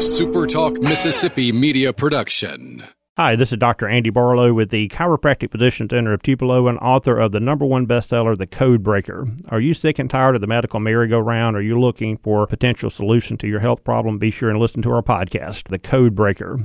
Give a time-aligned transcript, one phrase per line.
[0.00, 2.82] SuperTalk Mississippi media production.
[3.18, 3.86] Hi, this is Dr.
[3.86, 7.86] Andy Barlow with the Chiropractic Physician Center of Tupelo and author of the number one
[7.86, 9.28] bestseller, The Code Breaker.
[9.50, 11.54] Are you sick and tired of the medical merry-go-round?
[11.54, 14.18] Are you looking for a potential solution to your health problem?
[14.18, 16.58] Be sure and listen to our podcast, The Code Breaker.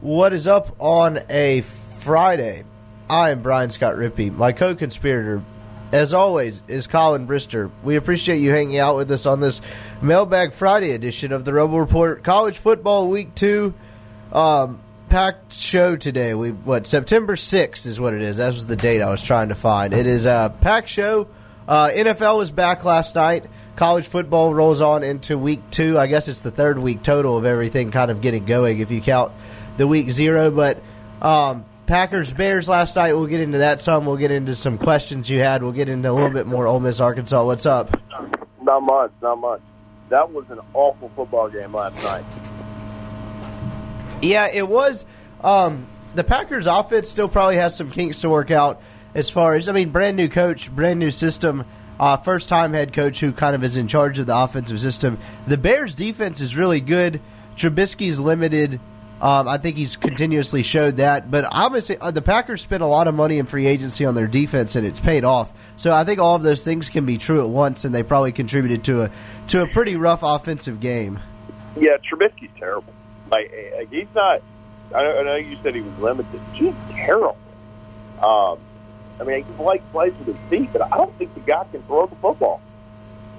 [0.00, 1.60] What is up on a
[1.98, 2.64] Friday?
[3.08, 4.34] I am Brian Scott Rippey.
[4.34, 5.40] My co conspirator,
[5.92, 7.70] as always, is Colin Brister.
[7.82, 9.60] We appreciate you hanging out with us on this
[10.00, 12.24] Mailbag Friday edition of the Rebel Report.
[12.24, 13.74] College football week two.
[14.32, 16.32] Um, packed show today.
[16.32, 18.38] We what September sixth is what it is.
[18.38, 19.92] That was the date I was trying to find.
[19.92, 21.28] It is a packed show.
[21.68, 23.44] Uh, NFL was back last night.
[23.76, 25.98] College football rolls on into week two.
[25.98, 29.02] I guess it's the third week total of everything kind of getting going if you
[29.02, 29.32] count
[29.76, 30.50] the week zero.
[30.50, 30.82] But
[31.20, 33.12] um, Packers Bears last night.
[33.14, 34.06] We'll get into that some.
[34.06, 35.62] We'll get into some questions you had.
[35.62, 37.44] We'll get into a little bit more Ole Miss Arkansas.
[37.44, 37.96] What's up?
[38.62, 39.60] Not much, not much.
[40.08, 42.24] That was an awful football game last night.
[44.22, 45.04] Yeah, it was.
[45.42, 48.80] Um, the Packers offense still probably has some kinks to work out
[49.14, 51.64] as far as I mean, brand new coach, brand new system.
[51.98, 55.18] Uh, first time head coach who kind of is in charge of the offensive system.
[55.46, 57.20] The Bears defense is really good.
[57.56, 58.80] Trubisky's limited.
[59.22, 61.30] Um, I think he's continuously showed that.
[61.30, 64.26] But obviously, uh, the Packers spent a lot of money in free agency on their
[64.26, 65.52] defense, and it's paid off.
[65.76, 68.32] So I think all of those things can be true at once, and they probably
[68.32, 69.10] contributed to a
[69.48, 71.20] to a pretty rough offensive game.
[71.76, 72.92] Yeah, Trubisky's terrible.
[73.30, 74.42] Like, like he's not.
[74.92, 76.40] I know, know you said he was limited.
[76.52, 77.38] He's terrible.
[78.20, 78.58] Um,
[79.20, 82.06] I mean, he plays with his feet, but I don't think the guy can throw
[82.06, 82.60] the football.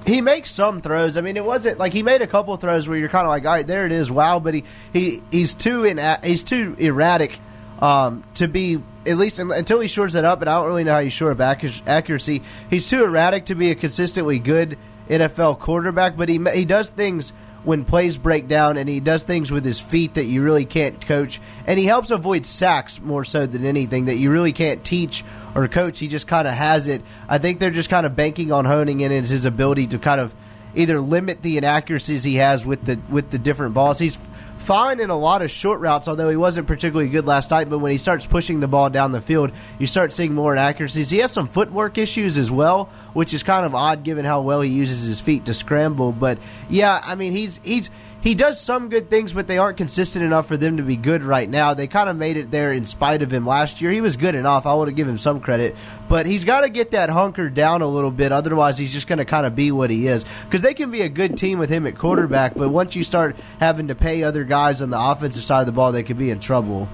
[0.06, 1.16] He makes some throws.
[1.16, 3.46] I mean, it wasn't like he made a couple throws where you're kind of like,
[3.46, 4.40] all right, there it is, wow.
[4.40, 7.40] But he, he he's too in he's too erratic
[7.80, 10.42] um, to be at least until he shores it up.
[10.42, 12.42] And I don't really know how you shore up accuracy.
[12.70, 14.78] He's too erratic to be a consistently good
[15.10, 16.18] NFL quarterback.
[16.18, 17.32] But he he does things
[17.64, 21.06] when plays break down, and he does things with his feet that you really can't
[21.06, 21.40] coach.
[21.66, 25.24] And he helps avoid sacks more so than anything that you really can't teach
[25.56, 26.00] or coach.
[26.00, 27.02] He just kind of has it.
[27.28, 30.34] I think they're just kind of banking on honing in his ability to kind of
[30.76, 34.00] either limit the inaccuracies he has with the with the different balls.
[34.00, 34.18] He's
[34.64, 37.70] fine in a lot of short routes, although he wasn't particularly good last night.
[37.70, 41.10] But when he starts pushing the ball down the field, you start seeing more inaccuracies.
[41.10, 44.62] He has some footwork issues as well, which is kind of odd given how well
[44.62, 46.12] he uses his feet to scramble.
[46.12, 47.90] But yeah, I mean he's he's
[48.24, 51.24] he does some good things, but they aren't consistent enough for them to be good
[51.24, 51.74] right now.
[51.74, 53.92] They kind of made it there in spite of him last year.
[53.92, 54.66] He was good enough.
[54.66, 55.76] I want to give him some credit,
[56.08, 58.32] but he's got to get that hunker down a little bit.
[58.32, 60.24] Otherwise, he's just going to kind of be what he is.
[60.46, 63.36] Because they can be a good team with him at quarterback, but once you start
[63.60, 66.30] having to pay other guys on the offensive side of the ball, they could be
[66.30, 66.88] in trouble.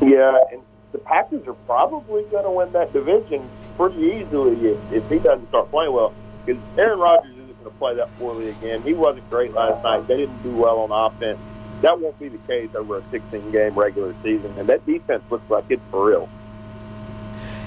[0.00, 0.62] Yeah, and
[0.92, 5.48] the Packers are probably going to win that division pretty easily if, if he doesn't
[5.48, 6.14] start playing well.
[6.46, 7.37] Because Aaron Rodgers
[7.78, 8.82] play that poorly again.
[8.82, 10.06] He wasn't great last night.
[10.06, 11.38] They didn't do well on offense.
[11.82, 15.48] That won't be the case over a 16 game regular season, and that defense looks
[15.48, 16.28] like it's for real.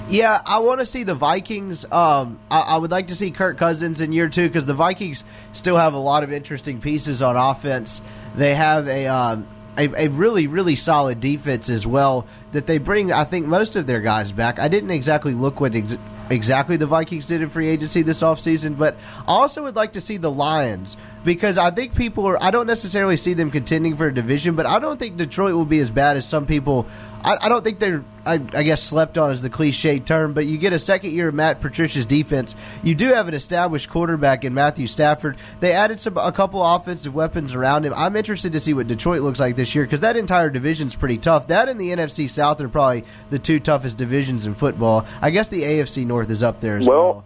[0.08, 1.84] Yeah, I want to see the Vikings.
[1.90, 5.24] Um, I, I, would like to see Kirk Cousins in year two because the Vikings
[5.52, 8.02] still have a lot of interesting pieces on offense.
[8.34, 9.46] They have a, um,
[9.78, 13.12] a, a really really solid defense as well that they bring.
[13.12, 14.58] I think most of their guys back.
[14.58, 15.96] I didn't exactly look what ex-
[16.32, 20.00] exactly the Vikings did in free agency this offseason, but I also would like to
[20.00, 22.42] see the Lions because I think people are.
[22.42, 25.64] I don't necessarily see them contending for a division, but I don't think Detroit will
[25.64, 26.86] be as bad as some people
[27.24, 30.46] I, I don't think they're, I, I, guess, slept on is the cliche term, but
[30.46, 32.54] you get a second year of Matt Patricia's defense.
[32.82, 35.36] You do have an established quarterback in Matthew Stafford.
[35.60, 37.94] They added some a couple offensive weapons around him.
[37.94, 41.18] I'm interested to see what Detroit looks like this year because that entire division's pretty
[41.18, 41.48] tough.
[41.48, 45.06] That and the NFC South are probably the two toughest divisions in football.
[45.20, 46.98] I guess the AFC North is up there as well.
[46.98, 47.24] well.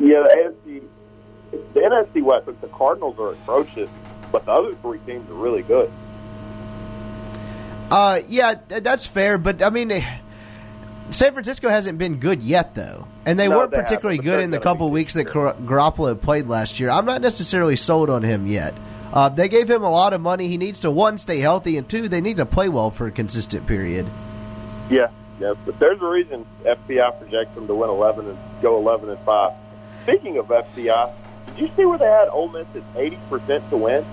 [0.00, 0.82] Yeah, the AFC,
[1.74, 3.90] the NFC West, the Cardinals are atrocious,
[4.30, 5.90] but the other three teams are really good.
[7.90, 9.90] Uh, yeah, that's fair, but I mean,
[11.10, 14.50] San Francisco hasn't been good yet, though, and they no, weren't they particularly good in
[14.50, 16.90] the couple weeks that Gar- Garoppolo played last year.
[16.90, 18.74] I'm not necessarily sold on him yet.
[19.12, 20.48] Uh, they gave him a lot of money.
[20.48, 23.10] He needs to one stay healthy, and two, they need to play well for a
[23.10, 24.06] consistent period.
[24.90, 25.08] Yeah,
[25.40, 29.18] yeah, but there's a reason FPI projects them to win 11 and go 11 and
[29.20, 29.52] five.
[30.02, 31.14] Speaking of FPI,
[31.46, 34.04] did you see where they had Ole Miss at 80 percent to win?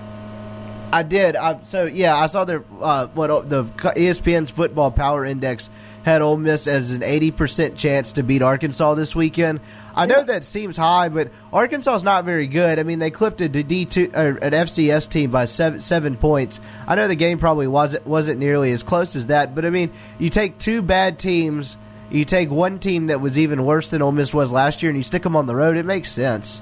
[0.92, 1.36] I did.
[1.36, 5.68] I, so yeah, I saw their uh, what the ESPN's Football Power Index
[6.04, 9.60] had Ole Miss as an eighty percent chance to beat Arkansas this weekend.
[9.94, 12.78] I know that seems high, but Arkansas is not very good.
[12.78, 16.60] I mean, they clipped a D two or an FCS team by seven seven points.
[16.86, 19.90] I know the game probably wasn't wasn't nearly as close as that, but I mean,
[20.18, 21.76] you take two bad teams,
[22.10, 24.98] you take one team that was even worse than Ole Miss was last year, and
[24.98, 25.76] you stick them on the road.
[25.76, 26.60] It makes sense.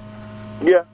[0.62, 0.85] Yeah,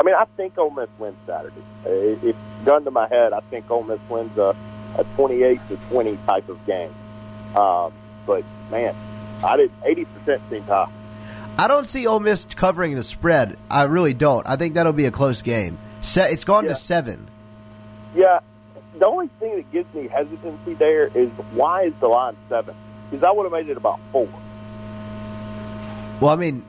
[0.00, 1.62] I mean, I think Ole Miss wins Saturday.
[1.84, 3.32] It, it's gun to my head.
[3.32, 4.54] I think Ole Miss wins a,
[4.96, 6.94] a 28 to 20 type of game.
[7.56, 7.92] Um,
[8.26, 8.94] but man,
[9.42, 10.88] I did 80 percent seems high.
[11.58, 13.58] I don't see Ole Miss covering the spread.
[13.68, 14.46] I really don't.
[14.46, 15.78] I think that'll be a close game.
[16.00, 16.70] Se- it's gone Yeah.
[16.70, 17.28] to seven.
[18.14, 18.38] Yeah,
[18.96, 22.76] the only thing that gives me hesitancy there is why is the line seven?
[23.10, 24.28] Because I would have made it about four.
[26.20, 26.64] Well, I mean,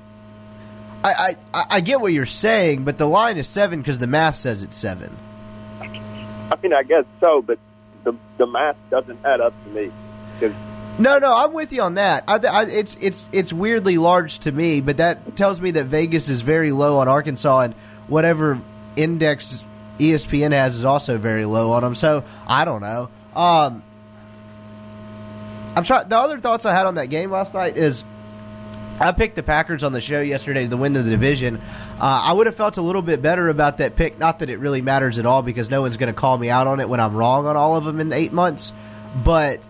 [1.03, 4.35] I, I I get what you're saying, but the line is seven because the math
[4.35, 5.15] says it's seven.
[5.79, 7.57] I mean, I guess so, but
[8.03, 9.91] the the math doesn't add up to me.
[10.97, 12.25] No, no, I'm with you on that.
[12.27, 16.27] I, I, it's it's it's weirdly large to me, but that tells me that Vegas
[16.27, 17.73] is very low on Arkansas, and
[18.07, 18.59] whatever
[18.97, 19.63] index
[19.99, 21.95] ESPN has is also very low on them.
[21.95, 23.09] So I don't know.
[23.33, 23.83] Um,
[25.77, 26.09] I'm trying.
[26.09, 28.03] The other thoughts I had on that game last night is.
[28.99, 31.57] I picked the Packers on the show yesterday to win the division.
[31.57, 31.59] Uh,
[31.99, 34.19] I would have felt a little bit better about that pick.
[34.19, 36.67] Not that it really matters at all because no one's going to call me out
[36.67, 38.73] on it when I'm wrong on all of them in eight months.
[39.23, 39.61] But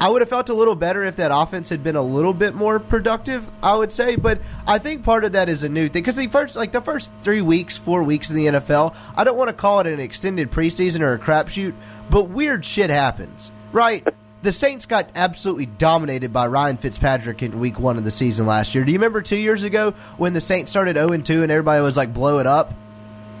[0.00, 2.54] I would have felt a little better if that offense had been a little bit
[2.54, 3.48] more productive.
[3.62, 6.26] I would say, but I think part of that is a new thing because the
[6.26, 9.54] first, like the first three weeks, four weeks in the NFL, I don't want to
[9.54, 11.72] call it an extended preseason or a crapshoot,
[12.10, 14.06] but weird shit happens, right?
[14.44, 18.74] The Saints got absolutely dominated by Ryan Fitzpatrick in Week One of the season last
[18.74, 18.84] year.
[18.84, 21.82] Do you remember two years ago when the Saints started zero and two and everybody
[21.82, 22.74] was like, "Blow it up"?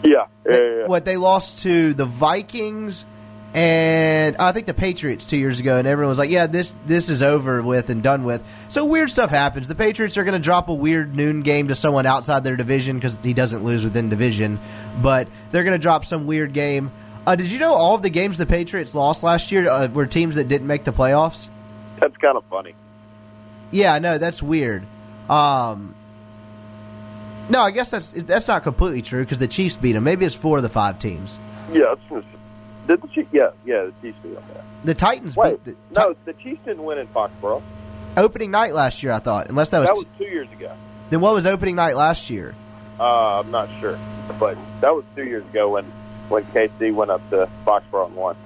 [0.02, 0.86] yeah, yeah, yeah.
[0.86, 3.04] What they lost to the Vikings
[3.52, 7.10] and I think the Patriots two years ago, and everyone was like, "Yeah, this this
[7.10, 9.68] is over with and done with." So weird stuff happens.
[9.68, 12.96] The Patriots are going to drop a weird noon game to someone outside their division
[12.96, 14.58] because he doesn't lose within division,
[15.02, 16.90] but they're going to drop some weird game.
[17.26, 20.06] Uh, did you know all of the games the Patriots lost last year uh, were
[20.06, 21.48] teams that didn't make the playoffs?
[22.00, 22.74] That's kind of funny.
[23.70, 24.84] Yeah, no, that's weird.
[25.30, 25.94] Um,
[27.48, 30.04] no, I guess that's that's not completely true because the Chiefs beat them.
[30.04, 31.38] Maybe it's four of the five teams.
[31.72, 31.94] Yeah,
[32.86, 33.28] did the Chiefs?
[33.32, 34.44] Yeah, yeah, the Chiefs beat them.
[34.84, 37.62] The Titans Wait, beat the no, the Chiefs didn't win in Foxborough.
[38.18, 39.12] opening night last year.
[39.12, 40.74] I thought, unless that was, That was two years ago.
[41.08, 42.54] then what was opening night last year?
[43.00, 43.98] Uh, I'm not sure,
[44.38, 45.90] but that was two years ago when
[46.28, 48.36] when KC went up to Foxborough and won.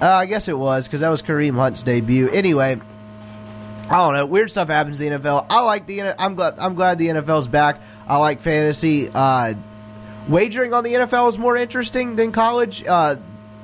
[0.00, 2.28] Uh, I guess it was because that was Kareem Hunt's debut.
[2.28, 2.80] Anyway,
[3.88, 4.26] I don't know.
[4.26, 5.46] Weird stuff happens in the NFL.
[5.48, 6.20] I like the.
[6.20, 6.58] I'm glad.
[6.58, 7.80] I'm glad the NFL's back.
[8.08, 9.08] I like fantasy.
[9.12, 9.54] Uh,
[10.28, 12.84] wagering on the NFL is more interesting than college.
[12.84, 13.16] Uh,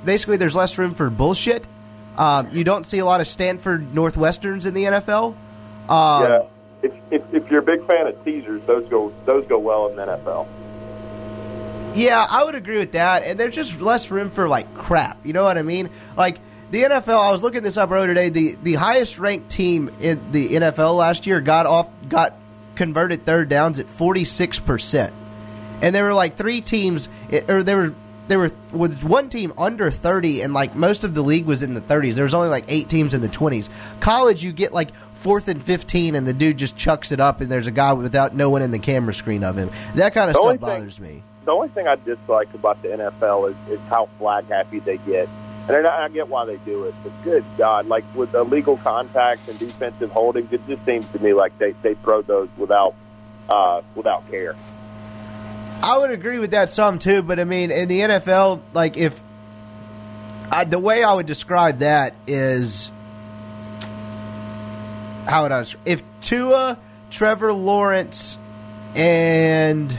[0.04, 1.66] basically, there's less room for bullshit.
[2.16, 5.34] Um, you don't see a lot of Stanford Northwesterns in the NFL.
[5.88, 6.42] Um, yeah,
[6.82, 9.96] if, if if you're a big fan of teasers, those go those go well in
[9.96, 10.46] the NFL.
[11.98, 13.24] Yeah, I would agree with that.
[13.24, 15.24] And there's just less room for like crap.
[15.26, 15.90] You know what I mean?
[16.16, 16.38] Like
[16.70, 17.20] the NFL.
[17.20, 18.28] I was looking this up earlier today.
[18.30, 22.36] The the highest ranked team in the NFL last year got off got
[22.74, 25.12] converted third downs at 46 percent,
[25.82, 27.94] and there were like three teams, eh, or there were.
[28.28, 31.72] There were with one team under 30, and like most of the league was in
[31.72, 32.14] the 30s.
[32.16, 33.70] There was only like eight teams in the 20s.
[34.00, 37.50] College, you get like fourth and 15, and the dude just chucks it up, and
[37.50, 39.70] there's a guy without no one in the camera screen of him.
[39.94, 41.22] That kind of The stuff bothers me.
[41.48, 45.30] The only thing I dislike about the NFL is, is how flag happy they get.
[45.66, 49.58] And I, get why they do it, but good God, like with illegal contacts and
[49.58, 52.94] defensive holdings, it just seems to me like they, they throw those without
[53.48, 54.56] uh, without care.
[55.82, 59.18] I would agree with that some too, but I mean, in the NFL, like if
[60.50, 62.90] I, the way I would describe that is
[65.26, 65.62] how would I?
[65.62, 66.76] descri- If Tua,
[67.08, 68.36] Trevor Lawrence,
[68.94, 69.98] and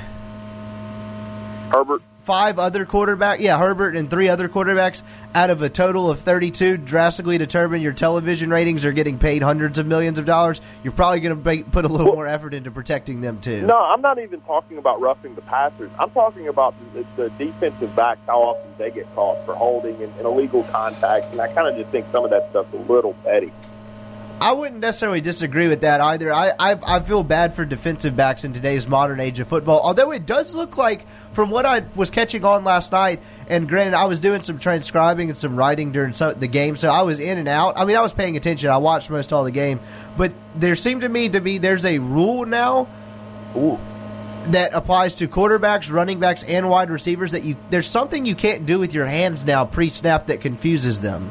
[1.70, 5.02] Herbert, five other quarterbacks, yeah, Herbert and three other quarterbacks
[5.34, 9.80] out of a total of 32 drastically determine your television ratings are getting paid hundreds
[9.80, 12.72] of millions of dollars, you're probably going to put a little Well- more effort into
[12.72, 13.66] protecting them too.
[13.66, 15.90] No, I'm not even talking about roughing the passers.
[16.00, 20.14] I'm talking about the, the defensive backs, how often they get caught for holding and,
[20.18, 21.28] and illegal contacts.
[21.32, 23.52] And I kind of just think some of that stuff's a little petty.
[24.42, 26.32] I wouldn't necessarily disagree with that either.
[26.32, 29.82] I, I I feel bad for defensive backs in today's modern age of football.
[29.82, 33.96] Although it does look like, from what I was catching on last night, and granted,
[33.96, 37.20] I was doing some transcribing and some writing during some, the game, so I was
[37.20, 37.78] in and out.
[37.78, 38.70] I mean, I was paying attention.
[38.70, 39.80] I watched most all the game,
[40.16, 42.88] but there seemed to me to be there's a rule now
[44.46, 48.66] that applies to quarterbacks, running backs, and wide receivers that you there's something you can't
[48.66, 51.30] do with your hands now pre-snap that confuses them.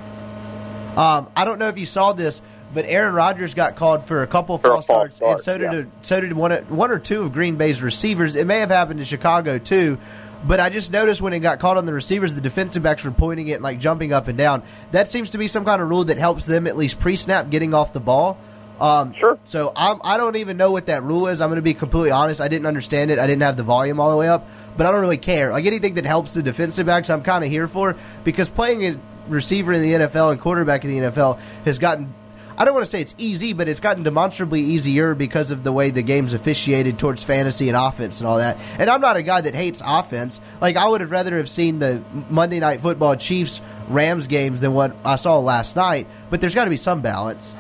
[0.97, 4.27] Um, I don't know if you saw this, but Aaron Rodgers got called for a
[4.27, 5.79] couple For false false starts, and so did yeah.
[5.81, 8.37] a, so did one one or two of Green Bay's receivers.
[8.37, 9.99] It may have happened in Chicago too,
[10.47, 13.11] but I just noticed when it got caught on the receivers, the defensive backs were
[13.11, 14.63] pointing it and like jumping up and down.
[14.93, 17.75] That seems to be some kind of rule that helps them at least pre-snap getting
[17.75, 18.39] off the ball.
[18.81, 19.39] Um, Sure.
[19.45, 21.41] So I'm, I don't even know what that rule is.
[21.41, 22.41] I'm going to be completely honest.
[22.41, 23.19] I didn't understand it.
[23.19, 24.47] I didn't have the volume all the way up.
[24.77, 25.51] but I don't really care.
[25.51, 29.01] Like anything that helps the defensive backs, I'm kind of here for because playing a
[29.27, 32.15] receiver in the NFL and quarterback in the NFL has gotten.
[32.59, 35.71] I don't want to say it's easy, but it's gotten demonstrably easier because of the
[35.71, 38.57] way the game's officiated towards fantasy and offense and all that.
[38.81, 40.41] And I'm not a guy that hates offense.
[40.61, 44.75] Like I would have rather have seen the Monday Night Football Chiefs Rams games than
[44.75, 46.09] what I saw last night.
[46.31, 47.55] But there's got to be some balance.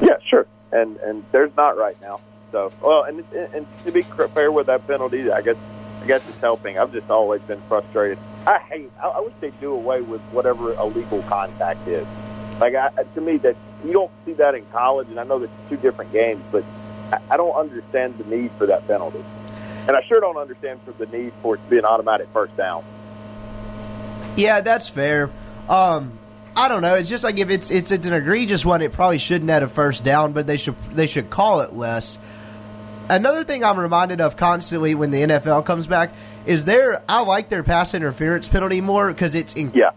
[0.00, 0.46] Yeah, sure.
[0.72, 2.20] And and there's not right now.
[2.50, 5.56] So well, and and to be fair with that penalty, I guess
[6.02, 6.78] I guess it's helping.
[6.78, 8.18] I've just always been frustrated.
[8.46, 8.90] I hate.
[9.02, 12.06] I, I wish they'd do away with whatever illegal contact is.
[12.58, 15.52] Like I, to me, that you don't see that in college, and I know that's
[15.68, 16.64] two different games, but
[17.30, 19.24] I, don't understand the need for that penalty,
[19.86, 22.56] and I sure don't understand for the need for it to be an automatic first
[22.56, 22.84] down.
[24.36, 25.30] Yeah, that's fair.
[25.68, 26.18] Um,
[26.56, 26.96] I don't know.
[26.96, 29.68] It's just like if it's it's, it's an egregious one, it probably shouldn't have a
[29.68, 32.18] first down, but they should they should call it less.
[33.08, 36.12] Another thing I'm reminded of constantly when the NFL comes back
[36.44, 37.02] is there.
[37.08, 39.90] I like their pass interference penalty more because it's in, yeah.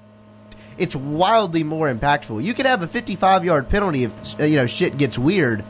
[0.81, 2.43] It's wildly more impactful.
[2.43, 5.63] You can have a 55 yard penalty if uh, you know shit gets weird,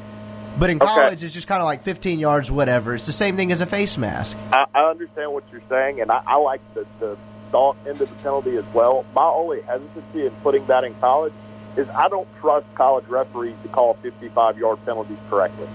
[0.58, 1.26] but in college Okay.
[1.26, 2.96] it's just kind of like 15 yards, whatever.
[2.96, 4.38] It's the same thing as a face mask.
[4.54, 7.18] I, I understand what you're saying, and I, I like the, the
[7.52, 9.06] thought end of the penalty as well.
[9.14, 11.34] My only hesitancy in putting that in college
[11.76, 15.68] is I don't trust college referees to call 55 yard penalties correctly.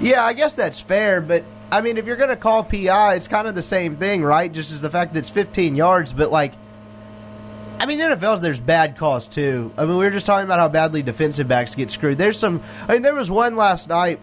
[0.00, 3.28] Yeah, I guess that's fair, but I mean, if you're going to call PI, it's
[3.28, 4.50] kind of the same thing, right?
[4.50, 6.54] Just as the fact that it's 15 yards, but like,
[7.78, 9.70] I mean, NFL's there's bad calls too.
[9.76, 12.18] I mean, we were just talking about how badly defensive backs get screwed.
[12.18, 12.62] There's some.
[12.88, 14.18] I mean, there was one last night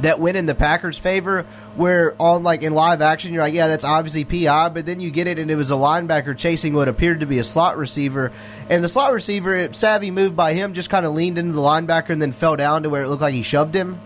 [0.00, 1.44] that went in the Packers' favor,
[1.76, 5.10] where on like in live action, you're like, yeah, that's obviously PI, but then you
[5.10, 8.32] get it, and it was a linebacker chasing what appeared to be a slot receiver,
[8.70, 12.10] and the slot receiver, savvy move by him, just kind of leaned into the linebacker
[12.10, 14.00] and then fell down to where it looked like he shoved him.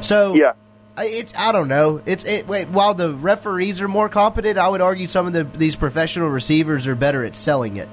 [0.00, 0.52] So Yeah.
[1.00, 2.00] I- it's I don't know.
[2.04, 2.46] It's it.
[2.46, 6.28] Wait, while the referees are more competent, I would argue some of the these professional
[6.28, 7.88] receivers are better at selling it.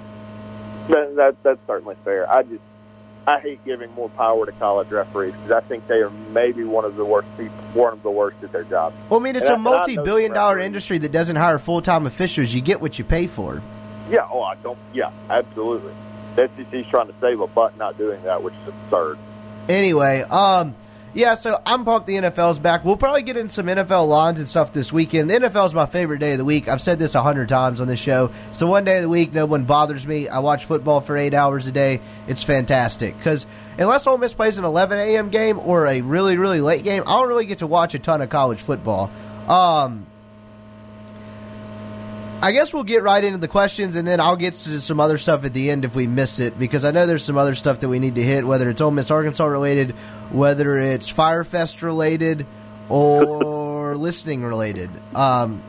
[0.89, 2.29] That, that, that's certainly fair.
[2.31, 2.61] I just
[3.25, 6.85] I hate giving more power to college referees because I think they are maybe one
[6.85, 8.93] of the worst people, one of the worst at their job.
[9.09, 11.35] Well, I mean, it's And a I- and I know multi-billion the industry that doesn't
[11.35, 12.53] hire full time officials.
[12.53, 13.61] You get what you pay for.
[14.09, 14.77] Yeah, oh, I don't.
[14.93, 15.93] Yeah, absolutely.
[16.35, 19.17] The SEC's trying to save a butt not doing that, which is absurd.
[19.67, 20.75] Anyway, um,
[21.17, 21.35] yeah.
[21.35, 22.07] So I'm pumped.
[22.07, 22.85] The NFL's back.
[22.85, 25.29] We'll probably get in some NFL lines and stuff this weekend.
[25.29, 26.67] The NFL is my favorite day of the week.
[26.67, 28.31] I've said this a hundred times on this show.
[28.53, 30.29] So one day of the week, no one bothers me.
[30.29, 32.01] I watch football for eight hours a day.
[32.27, 33.45] It's fantastic because
[33.77, 35.29] unless Ole Miss plays an 11 a.m.
[35.29, 38.21] game or a really really late game, I don't really get to watch a ton
[38.21, 39.09] of college football.
[39.47, 40.05] Um,
[42.39, 45.17] I guess we'll get right into the questions, and then I'll get to some other
[45.17, 47.79] stuff at the end if we miss it, because I know there's some other stuff
[47.79, 49.91] that we need to hit, whether it's Ole Miss Arkansas related,
[50.31, 52.45] whether it's Firefest related,
[52.89, 54.91] or listening related.
[55.15, 55.63] Um,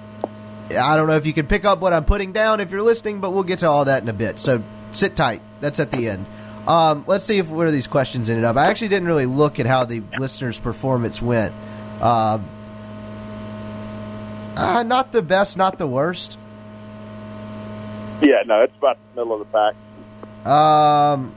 [0.70, 3.20] I don't know if you can pick up what I'm putting down if you're listening,
[3.20, 4.38] but we'll get to all that in a bit.
[4.38, 5.40] So sit tight.
[5.60, 6.26] That's at the end.
[6.66, 8.56] Um, let's see if where these questions ended up.
[8.56, 11.54] I actually didn't really look at how the listeners' performance went.
[12.02, 12.46] Um,
[14.54, 16.36] uh, not the best, not the worst.
[18.20, 19.74] Yeah, no, it's about the middle of the
[20.44, 20.50] pack.
[20.50, 21.34] Um,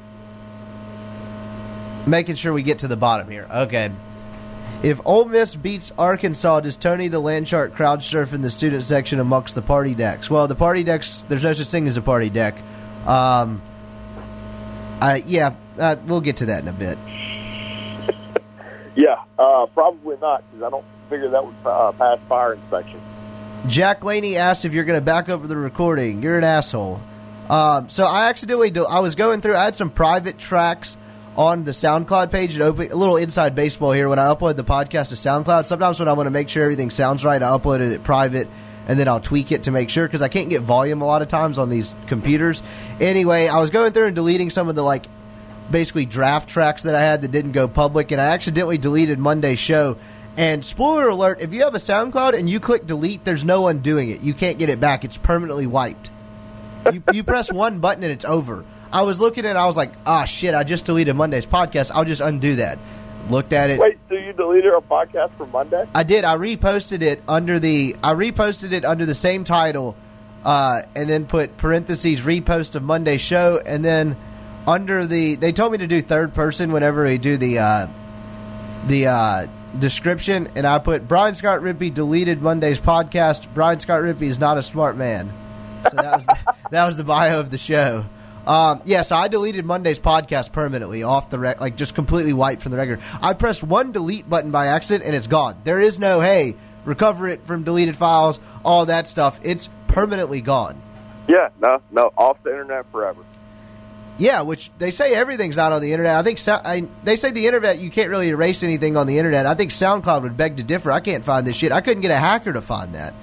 [2.07, 3.47] making sure we get to the bottom here.
[3.49, 3.91] Okay.
[4.83, 9.19] If Ole Miss beats Arkansas, does Tony the Landshark crowd surf in the student section
[9.19, 10.27] amongst the party decks?
[10.29, 12.55] Well, the party decks, there's no such thing as a party deck.
[13.05, 13.61] Um,
[14.99, 16.97] I yeah, uh, we'll get to that in a bit.
[18.93, 22.99] Yeah, uh, probably not because I don't figure that would uh, pass fire inspection.
[23.67, 26.23] Jack Laney asked if you're going to back over the recording.
[26.23, 26.99] You're an asshole.
[27.49, 29.55] Um, so I accidentally, do, I was going through.
[29.55, 30.97] I had some private tracks
[31.37, 32.55] on the SoundCloud page.
[32.55, 34.09] And open, a little inside baseball here.
[34.09, 36.89] When I upload the podcast to SoundCloud, sometimes when I want to make sure everything
[36.89, 38.47] sounds right, I upload it private,
[38.87, 41.21] and then I'll tweak it to make sure because I can't get volume a lot
[41.21, 42.63] of times on these computers.
[42.99, 45.05] Anyway, I was going through and deleting some of the like
[45.69, 49.59] basically draft tracks that I had that didn't go public, and I accidentally deleted Monday's
[49.59, 49.97] show.
[50.37, 54.09] And spoiler alert: if you have a SoundCloud and you click delete, there's no undoing
[54.09, 54.21] it.
[54.21, 55.03] You can't get it back.
[55.03, 56.09] It's permanently wiped.
[56.91, 58.65] You, you press one button and it's over.
[58.93, 60.53] I was looking at, it, I was like, ah, shit!
[60.53, 61.91] I just deleted Monday's podcast.
[61.93, 62.77] I'll just undo that.
[63.29, 63.79] Looked at it.
[63.79, 65.85] Wait, so you deleted our podcast from Monday?
[65.93, 66.25] I did.
[66.25, 67.95] I reposted it under the.
[68.03, 69.95] I reposted it under the same title,
[70.43, 74.17] uh, and then put parentheses repost of Monday show, and then
[74.65, 75.35] under the.
[75.35, 77.87] They told me to do third person whenever we do the uh,
[78.87, 79.47] the uh,
[79.79, 83.47] description, and I put Brian Scott Rippey deleted Monday's podcast.
[83.53, 85.31] Brian Scott Rippey is not a smart man.
[85.89, 86.25] So that was
[86.71, 88.05] that was the bio of the show.
[88.45, 92.63] Um, yeah, so I deleted Monday's podcast permanently off the rec, like just completely wiped
[92.63, 92.99] from the record.
[93.21, 95.61] I pressed one delete button by accident and it's gone.
[95.63, 99.39] There is no hey, recover it from deleted files, all that stuff.
[99.43, 100.81] It's permanently gone.
[101.27, 103.23] Yeah, no, no, off the internet forever.
[104.17, 106.15] Yeah, which they say everything's not on the internet.
[106.15, 109.45] I think I, they say the internet you can't really erase anything on the internet.
[109.45, 110.91] I think SoundCloud would beg to differ.
[110.91, 111.71] I can't find this shit.
[111.71, 113.13] I couldn't get a hacker to find that.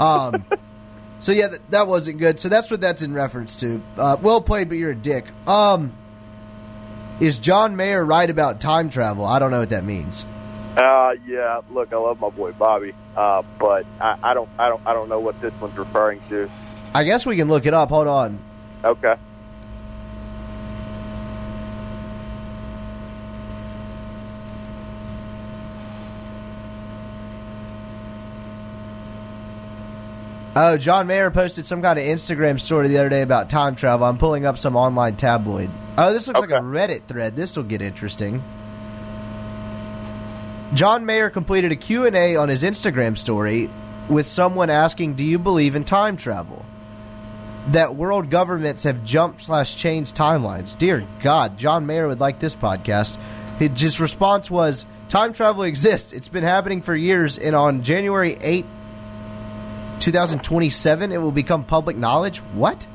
[0.00, 0.44] Um,
[1.20, 2.40] so yeah, that, that, wasn't good.
[2.40, 3.80] So that's what that's in reference to.
[3.96, 5.26] Uh, well played, but you're a dick.
[5.46, 5.92] Um,
[7.20, 9.24] is John Mayer right about time travel?
[9.24, 10.24] I don't know what that means.
[10.76, 11.60] Uh, yeah.
[11.70, 15.08] Look, I love my boy Bobby, uh, but I, I don't, I don't, I don't
[15.08, 16.50] know what this one's referring to.
[16.94, 17.90] I guess we can look it up.
[17.90, 18.38] Hold on.
[18.84, 19.14] Okay.
[30.56, 34.06] Oh, John Mayer posted some kind of Instagram story the other day about time travel.
[34.06, 35.70] I'm pulling up some online tabloid.
[35.96, 36.52] Oh, this looks okay.
[36.52, 37.36] like a Reddit thread.
[37.36, 38.42] This will get interesting.
[40.74, 43.70] John Mayer completed a Q&A on his Instagram story
[44.08, 46.64] with someone asking, "Do you believe in time travel?"
[47.68, 50.76] That world governments have jumped slash changed timelines.
[50.76, 53.16] Dear God, John Mayer would like this podcast.
[53.58, 56.12] His response was, "Time travel exists.
[56.12, 58.66] It's been happening for years, and on January 8,
[59.98, 62.38] 2027, it will become public knowledge.
[62.54, 62.86] What?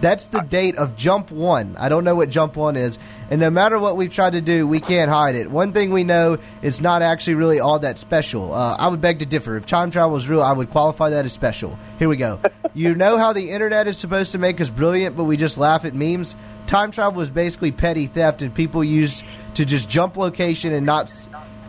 [0.00, 1.76] That's the date of Jump 1.
[1.78, 2.98] I don't know what Jump 1 is.
[3.30, 5.50] And no matter what we've tried to do, we can't hide it.
[5.50, 8.52] One thing we know, it's not actually really all that special.
[8.52, 9.56] Uh, I would beg to differ.
[9.56, 11.78] If time travel is real, I would qualify that as special.
[11.98, 12.40] Here we go.
[12.74, 15.86] you know how the internet is supposed to make us brilliant, but we just laugh
[15.86, 16.36] at memes?
[16.66, 19.24] Time travel is basically petty theft, and people use
[19.54, 21.12] to just jump location and not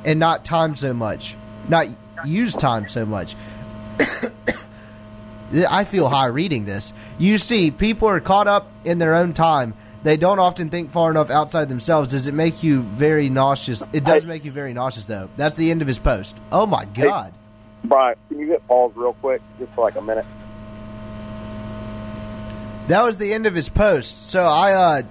[0.04, 1.36] and not time so much,
[1.68, 1.88] not
[2.26, 3.36] use time so much.
[5.70, 6.94] I feel high reading this.
[7.18, 9.74] You see, people are caught up in their own time.
[10.04, 12.12] They don't often think far enough outside themselves.
[12.12, 13.84] Does it make you very nauseous?
[13.94, 15.30] It does make you very nauseous, though.
[15.38, 16.36] That's the end of his post.
[16.52, 20.02] Oh my god, hey, Brian, can you hit pause real quick, just for like a
[20.02, 20.26] minute?
[22.88, 24.30] That was the end of his post.
[24.30, 25.02] So I, uh,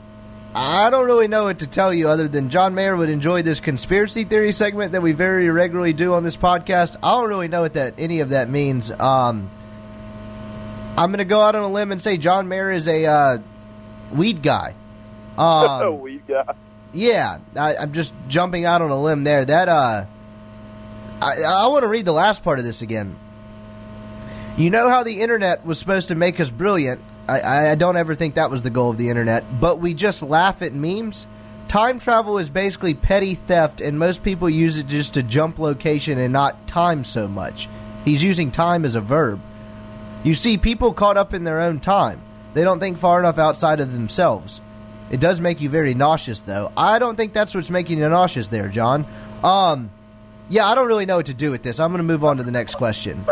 [0.58, 3.60] I don't really know what to tell you other than John Mayer would enjoy this
[3.60, 6.97] conspiracy theory segment that we very regularly do on this podcast.
[7.02, 8.90] I don't really know what that any of that means.
[8.90, 9.50] Um,
[10.97, 13.38] I'm going to go out on a limb and say John Mayer is a uh,
[14.10, 14.75] weed guy.
[15.36, 16.54] Um, weed guy.
[16.95, 19.45] Yeah, I, am just jumping out on a limb there.
[19.45, 20.06] That uh,
[21.21, 23.14] I, I want to read the last part of this again.
[24.56, 27.02] You know how the internet was supposed to make us brilliant.
[27.28, 30.23] I, I don't ever think that was the goal of the internet, but we just
[30.23, 31.26] laugh at memes.
[31.69, 36.19] Time travel is basically petty theft, and most people use it just to jump location
[36.19, 37.69] and not time so much.
[38.04, 39.41] He's using time as a verb.
[40.23, 42.23] You see people caught up in their own time.
[42.54, 44.60] They don't think far enough outside of themselves.
[45.10, 46.73] It does make you very nauseous, though.
[46.76, 49.06] I don't think that's what's making you nauseous there, John.
[49.43, 49.91] Um,
[50.49, 51.80] yeah, I don't really know what to do with this.
[51.80, 53.25] I'm going to move on to the next question.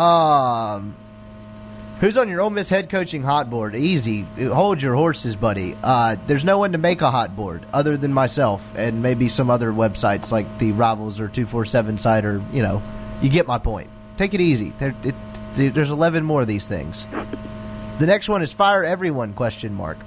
[0.00, 0.96] Um,
[2.00, 3.76] who's on your Ole Miss head coaching hot board?
[3.76, 4.22] Easy.
[4.38, 5.76] Hold your horses, buddy.
[5.82, 9.50] Uh, there's no one to make a hot board other than myself and maybe some
[9.50, 12.82] other websites like the Rivals or 247 site or, you know,
[13.20, 13.90] you get my point.
[14.16, 14.72] Take it easy.
[14.78, 15.14] There, it,
[15.74, 17.06] there's 11 more of these things.
[17.98, 19.34] The next one is fire everyone?
[19.34, 19.98] Question mark.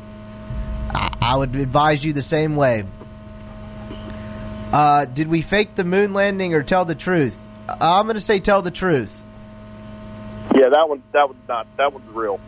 [0.89, 2.85] I, I would advise you the same way.
[4.71, 7.37] Uh, did we fake the moon landing or tell the truth?
[7.69, 9.22] I'm going to say tell the truth.
[10.53, 11.01] Yeah, that one.
[11.11, 11.67] That was not.
[11.77, 12.39] That one's real.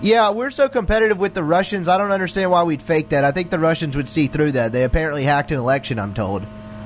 [0.00, 1.88] Yeah, we're so competitive with the Russians.
[1.88, 3.24] I don't understand why we'd fake that.
[3.24, 4.72] I think the Russians would see through that.
[4.72, 5.98] They apparently hacked an election.
[5.98, 6.44] I'm told.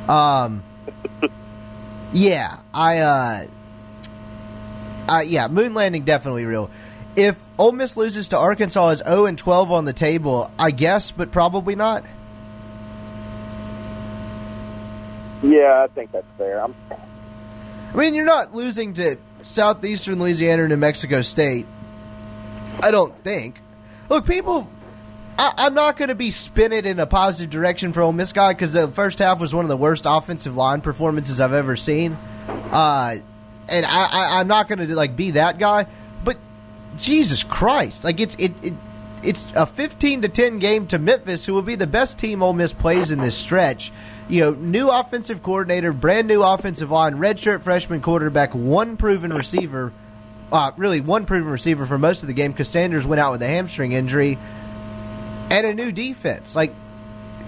[0.08, 0.62] Um,
[2.12, 2.98] yeah, I.
[2.98, 3.46] uh
[5.08, 6.70] uh, yeah, moon landing definitely real.
[7.16, 11.10] If Ole Miss loses to Arkansas is 0 and 12 on the table, I guess,
[11.10, 12.04] but probably not.
[15.42, 16.62] Yeah, I think that's fair.
[16.62, 16.74] I'm...
[16.90, 21.66] I mean, you're not losing to southeastern Louisiana New Mexico State.
[22.80, 23.60] I don't think.
[24.08, 24.68] Look, people.
[25.38, 28.52] I, am not going to be spinning in a positive direction for Ole Miss guy
[28.52, 32.16] because the first half was one of the worst offensive line performances I've ever seen.
[32.70, 33.16] Uh,
[33.68, 35.86] and I am not going to like be that guy,
[36.24, 36.36] but
[36.96, 38.74] Jesus Christ, like it's it, it
[39.22, 42.52] it's a 15 to 10 game to Memphis, who will be the best team Ole
[42.52, 43.92] Miss plays in this stretch.
[44.28, 49.92] You know, new offensive coordinator, brand new offensive line, redshirt freshman quarterback, one proven receiver.
[50.50, 53.42] Uh, really, one proven receiver for most of the game because Sanders went out with
[53.42, 54.38] a hamstring injury,
[55.50, 56.54] and a new defense.
[56.54, 56.72] Like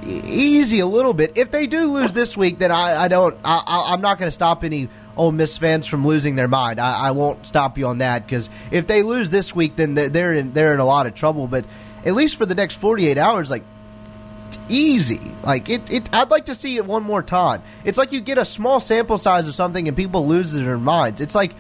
[0.05, 1.33] easy a little bit.
[1.37, 3.37] If they do lose this week, then I, I don't.
[3.45, 6.81] I, I'm not going to stop any Ole Miss fans from losing their mind.
[6.81, 10.35] I, I won't stop you on that because if they lose this week, then they're
[10.35, 11.47] in they're in a lot of trouble.
[11.47, 11.65] But
[12.05, 13.63] at least for the next 48 hours, like
[14.69, 15.21] easy.
[15.43, 17.63] Like it, it, I'd like to see it one more time.
[17.85, 21.21] It's like you get a small sample size of something and people lose their minds.
[21.21, 21.55] It's like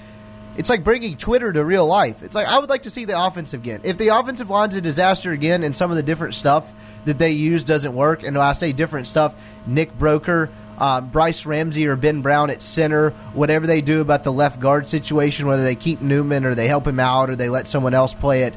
[0.56, 2.22] it's like bringing Twitter to real life.
[2.22, 3.80] It's like I would like to see the offensive again.
[3.84, 6.70] If the offensive line's a disaster again, and some of the different stuff
[7.04, 9.34] that they use doesn't work, and when I say different stuff,
[9.66, 10.50] Nick Broeker.
[10.76, 14.88] uh, Bryce Ramsey, or Ben Brown at center, whatever they do about the left guard
[14.88, 18.12] situation, whether they keep Newman or they help him out or they let someone else
[18.12, 18.54] play it,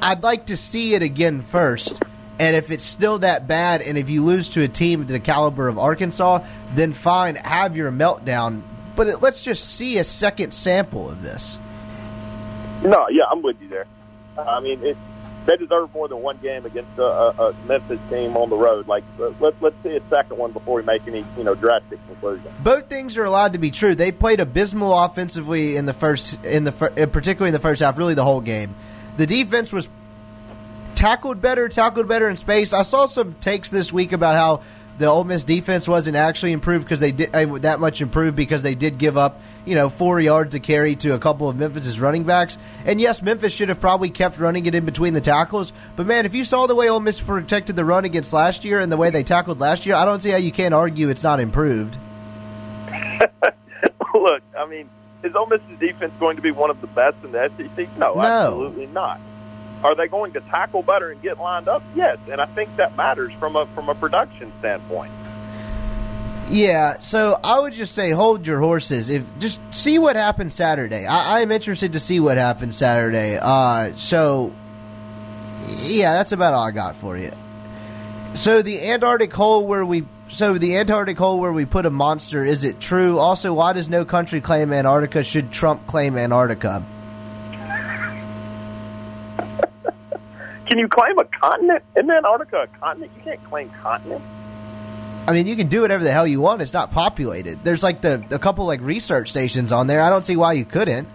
[0.00, 2.00] I'd like to see it again first.
[2.38, 5.20] And if it's still that bad, and if you lose to a team of the
[5.20, 6.44] caliber of Arkansas,
[6.74, 8.62] then fine, have your meltdown.
[8.96, 11.58] But it, let's just see a second sample of this.
[12.82, 13.86] No, yeah, I'm with you there.
[14.36, 14.96] I mean, it,
[15.46, 18.88] they deserve more than one game against a, a, a Memphis team on the road.
[18.88, 22.04] Like, uh, let's let's see a second one before we make any you know drastic
[22.06, 22.48] conclusions.
[22.60, 23.94] Both things are allowed to be true.
[23.94, 27.96] They played abysmal offensively in the first, in the uh, particularly in the first half,
[27.98, 28.74] really the whole game.
[29.16, 29.88] The defense was
[31.04, 32.72] tackled better, tackled better in space.
[32.72, 34.62] I saw some takes this week about how
[34.96, 38.62] the Ole Miss defense wasn't actually improved because they did uh, that much improved because
[38.62, 42.00] they did give up you know four yards to carry to a couple of Memphis's
[42.00, 42.56] running backs.
[42.86, 45.74] And yes, Memphis should have probably kept running it in between the tackles.
[45.94, 48.80] But man, if you saw the way Ole Miss protected the run against last year
[48.80, 51.22] and the way they tackled last year, I don't see how you can't argue it's
[51.22, 51.98] not improved.
[54.14, 54.88] Look, I mean,
[55.22, 57.94] is Ole Miss's defense going to be one of the best in the SEC?
[57.98, 58.20] No, No.
[58.22, 59.20] absolutely not.
[59.84, 61.82] Are they going to tackle better and get lined up?
[61.94, 65.12] Yes, and I think that matters from a from a production standpoint.
[66.48, 69.10] Yeah, so I would just say hold your horses.
[69.10, 71.06] If just see what happens Saturday.
[71.06, 73.38] I, I'm interested to see what happens Saturday.
[73.40, 74.52] Uh, so
[75.82, 77.32] yeah, that's about all I got for you.
[78.32, 82.42] So the Antarctic hole where we so the Antarctic hole where we put a monster
[82.42, 83.18] is it true?
[83.18, 85.22] Also, why does no country claim Antarctica?
[85.22, 86.84] Should Trump claim Antarctica?
[90.66, 91.82] Can you claim a continent?
[91.96, 93.12] Isn't Antarctica a continent?
[93.16, 94.22] You can't claim continent.
[95.26, 96.60] I mean, you can do whatever the hell you want.
[96.60, 97.62] It's not populated.
[97.64, 100.02] There's like the a couple like research stations on there.
[100.02, 101.08] I don't see why you couldn't.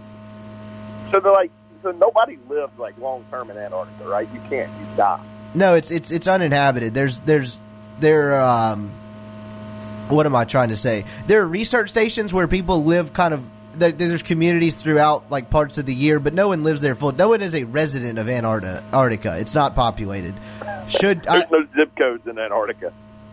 [1.12, 1.50] So they're like,
[1.82, 4.28] so nobody lives like long term in Antarctica, right?
[4.32, 4.70] You can't.
[4.80, 5.22] You die.
[5.54, 6.94] No, it's it's it's uninhabited.
[6.94, 7.60] There's there's
[8.00, 8.90] there um
[10.08, 11.04] what am I trying to say?
[11.26, 15.86] There are research stations where people live kind of there's communities throughout like parts of
[15.86, 17.12] the year, but no one lives there full.
[17.12, 19.38] No one is a resident of Antarctica.
[19.38, 20.34] It's not populated.
[20.88, 22.92] Should I, There's no zip codes in Antarctica.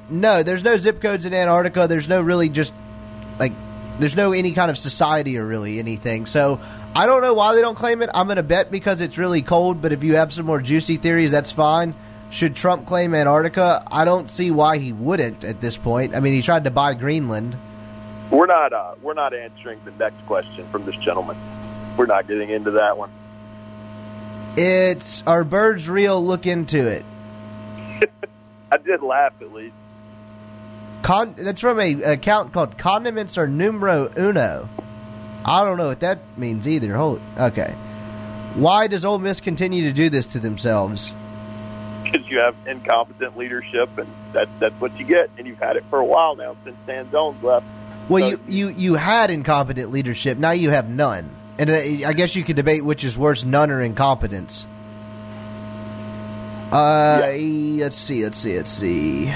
[0.09, 1.87] no, there's no zip codes in Antarctica.
[1.87, 2.73] There's no really just
[3.39, 3.51] like
[3.99, 6.27] there's no any kind of society or really anything.
[6.27, 6.59] So
[6.95, 8.09] I don't know why they don't claim it.
[8.13, 9.81] I'm going to bet because it's really cold.
[9.81, 11.95] But if you have some more juicy theories, that's fine.
[12.29, 13.83] Should Trump claim Antarctica?
[13.89, 16.13] I don't see why he wouldn't at this point.
[16.15, 17.55] I mean, he tried to buy Greenland.
[18.29, 18.73] We're not.
[18.73, 21.37] Uh, we're not answering the next question from this gentleman.
[21.97, 23.09] We're not getting into that one.
[24.55, 26.23] It's are birds real?
[26.23, 27.05] Look into it.
[28.71, 29.75] I did laugh at least.
[31.03, 34.67] Con- that's from a account called Condiments are Numero Uno.
[35.45, 36.95] I don't know what that means either.
[36.95, 37.75] Hold okay.
[38.55, 41.13] Why does Ole Miss continue to do this to themselves?
[42.11, 45.29] because you have incompetent leadership, and that's that's what you get.
[45.37, 47.65] And you've had it for a while now since Dan Jones left.
[48.09, 50.37] Well, So- you, you you had incompetent leadership.
[50.37, 51.29] Now you have none.
[51.59, 51.73] And uh,
[52.07, 54.67] I guess you could debate which is worse, none or incompetence.
[56.71, 59.33] Uh, let's see, let's see, let's see.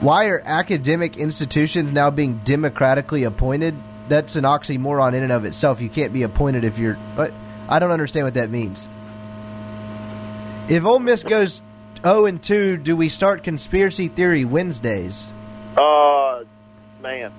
[0.00, 3.74] Why are academic institutions now being democratically appointed?
[4.08, 5.80] That's an oxymoron in and of itself.
[5.80, 6.98] You can't be appointed if you're.
[7.16, 7.32] But
[7.68, 8.88] I don't understand what that means.
[10.68, 11.62] If Ole Miss goes
[12.04, 15.26] 0 and 2, do we start conspiracy theory Wednesdays?
[15.76, 16.44] Uh,
[17.00, 17.32] man,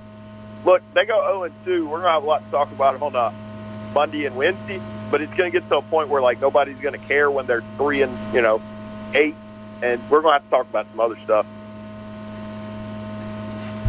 [0.66, 1.88] look, they go zero and two.
[1.88, 3.32] We're gonna have a lot to talk about on uh,
[3.94, 7.30] Monday and Wednesday, but it's gonna get to a point where like nobody's gonna care
[7.30, 8.62] when they're three and you know
[9.14, 9.36] eight,
[9.82, 11.46] and we're gonna have to talk about some other stuff.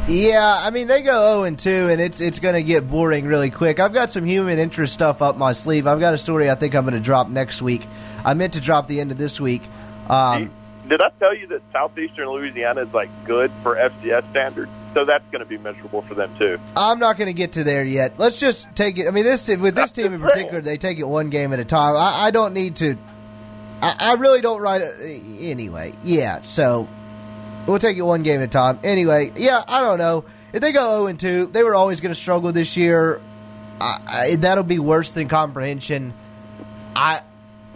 [0.09, 3.27] Yeah, I mean they go 0 and 2 and it's it's going to get boring
[3.27, 3.81] really quick.
[3.81, 5.89] I've got some human interest stuff up my sleeve.
[5.89, 7.85] I've got a story I think I'm going to drop next week.
[8.25, 9.63] I meant to drop the end of this week.
[10.09, 10.53] Um,
[10.89, 14.71] Did I tell you that southeastern Louisiana is like good for FCS standards?
[14.95, 16.59] So that's going to be miserable for them too.
[16.77, 18.19] I'm not going to get to there yet.
[18.19, 19.07] Let's just take it.
[19.07, 21.65] I mean, this with this team in particular, they take it one game at a
[21.65, 21.97] time.
[21.97, 22.97] I, I don't need to.
[23.83, 25.93] I, I really don't write it anyway.
[26.03, 26.89] Yeah, so
[27.67, 28.79] we'll take it one game at a time.
[28.85, 31.51] Anyway, yeah, I don't know if they go 0 and 2.
[31.53, 33.21] They were always going to struggle this year.
[33.81, 36.15] I, I, that'll be worse than comprehension.
[36.95, 37.21] I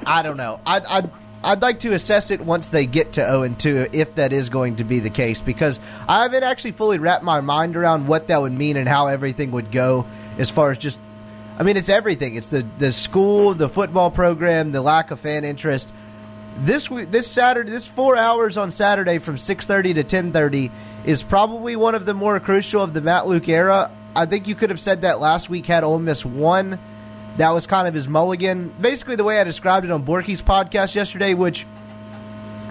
[0.07, 0.61] I don't know.
[0.65, 1.11] I I.
[1.43, 4.51] I'd like to assess it once they get to 0 and 2, if that is
[4.51, 8.29] going to be the case, because I haven't actually fully wrapped my mind around what
[8.29, 10.07] that would mean and how everything would go
[10.39, 11.01] as far as just.
[11.59, 12.37] I mean, it's everything.
[12.37, 15.93] It's the the school, the football program, the lack of fan interest.
[16.59, 20.71] this this Saturday, this four hours on Saturday from six thirty to ten thirty
[21.05, 23.91] is probably one of the more crucial of the Matt Luke era.
[24.15, 26.79] I think you could have said that last week had Ole Miss won.
[27.41, 28.69] That was kind of his mulligan.
[28.83, 31.67] Basically, the way I described it on Borky's podcast yesterday, which,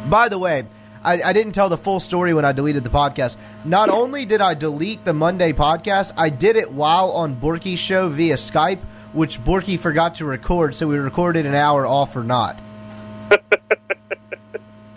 [0.08, 0.67] by the way,
[1.03, 3.36] I, I, didn't tell the full story when I deleted the podcast.
[3.65, 8.10] Not only did I delete the Monday podcast, I did it while on Borky's show
[8.10, 8.77] via Skype,
[9.12, 12.62] which Borky forgot to record, so we recorded an hour off or not.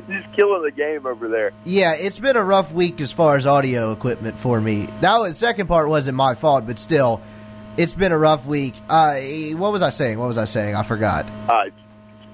[0.06, 1.52] Just killing the game over there.
[1.64, 4.90] Yeah, it's been a rough week as far as audio equipment for me.
[5.00, 7.22] Now, the second part wasn't my fault, but still,
[7.76, 8.74] it's been a rough week.
[8.88, 9.16] Uh,
[9.56, 10.18] what was I saying?
[10.18, 10.74] What was I saying?
[10.74, 11.30] I forgot.
[11.48, 11.64] Uh,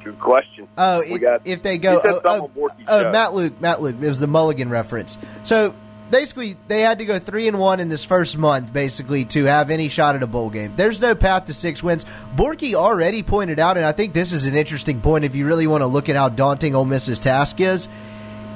[0.02, 0.68] good question.
[0.76, 2.20] Oh, it, got, if they go, oh,
[2.56, 3.96] oh, oh Matt Luke, Matt Luke.
[4.00, 5.16] It was the Mulligan reference.
[5.44, 5.74] So
[6.10, 9.70] basically, they had to go three and one in this first month, basically, to have
[9.70, 10.74] any shot at a bowl game.
[10.76, 12.04] There's no path to six wins.
[12.34, 15.66] Borky already pointed out, and I think this is an interesting point if you really
[15.66, 17.88] want to look at how daunting Ole Miss's task is.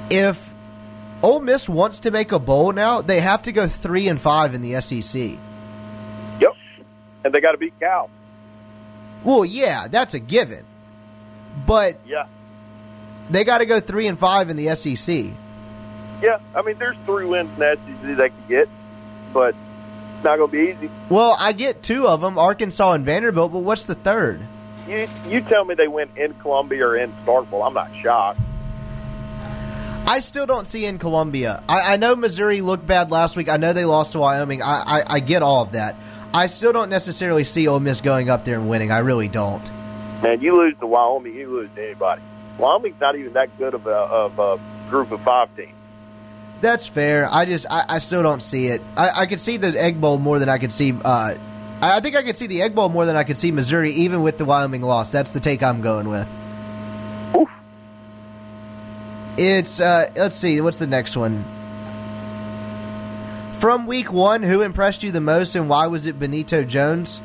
[0.09, 0.53] If
[1.21, 4.53] Ole Miss wants to make a bowl now, they have to go three and five
[4.53, 5.37] in the SEC
[7.23, 8.09] and they got to beat Cal.
[9.23, 10.65] Well, yeah, that's a given.
[11.65, 12.27] But yeah,
[13.29, 15.33] they got to go three and five in the SEC.
[16.21, 18.69] Yeah, I mean, there's three wins in the SEC they could get,
[19.33, 19.55] but
[20.15, 20.89] it's not going to be easy.
[21.09, 23.51] Well, I get two of them, Arkansas and Vanderbilt.
[23.51, 24.41] But what's the third?
[24.87, 28.39] You you tell me they win in Columbia or in Starkville, I'm not shocked.
[30.05, 31.63] I still don't see in Columbia.
[31.69, 33.47] I, I, know Missouri looked bad last week.
[33.47, 34.61] I know they lost to Wyoming.
[34.61, 35.95] I, I, I get all of that.
[36.33, 38.91] I still don't necessarily see Ole Miss going up there and winning.
[38.91, 39.63] I really don't.
[40.23, 42.21] Man, you lose to Wyoming, you lose to anybody.
[42.57, 45.73] Wyoming's not even that good of a, of a group of five team.
[46.61, 47.27] That's fair.
[47.29, 48.81] I just I, I still don't see it.
[48.95, 50.93] I, I could see the Egg Bowl more than I could see.
[50.93, 51.35] Uh,
[51.81, 54.23] I think I could see the Egg Bowl more than I could see Missouri, even
[54.23, 55.11] with the Wyoming loss.
[55.11, 56.27] That's the take I'm going with.
[57.35, 57.49] Oof.
[59.37, 61.43] It's uh, let's see, what's the next one?
[63.63, 67.21] From week one, who impressed you the most, and why was it Benito Jones?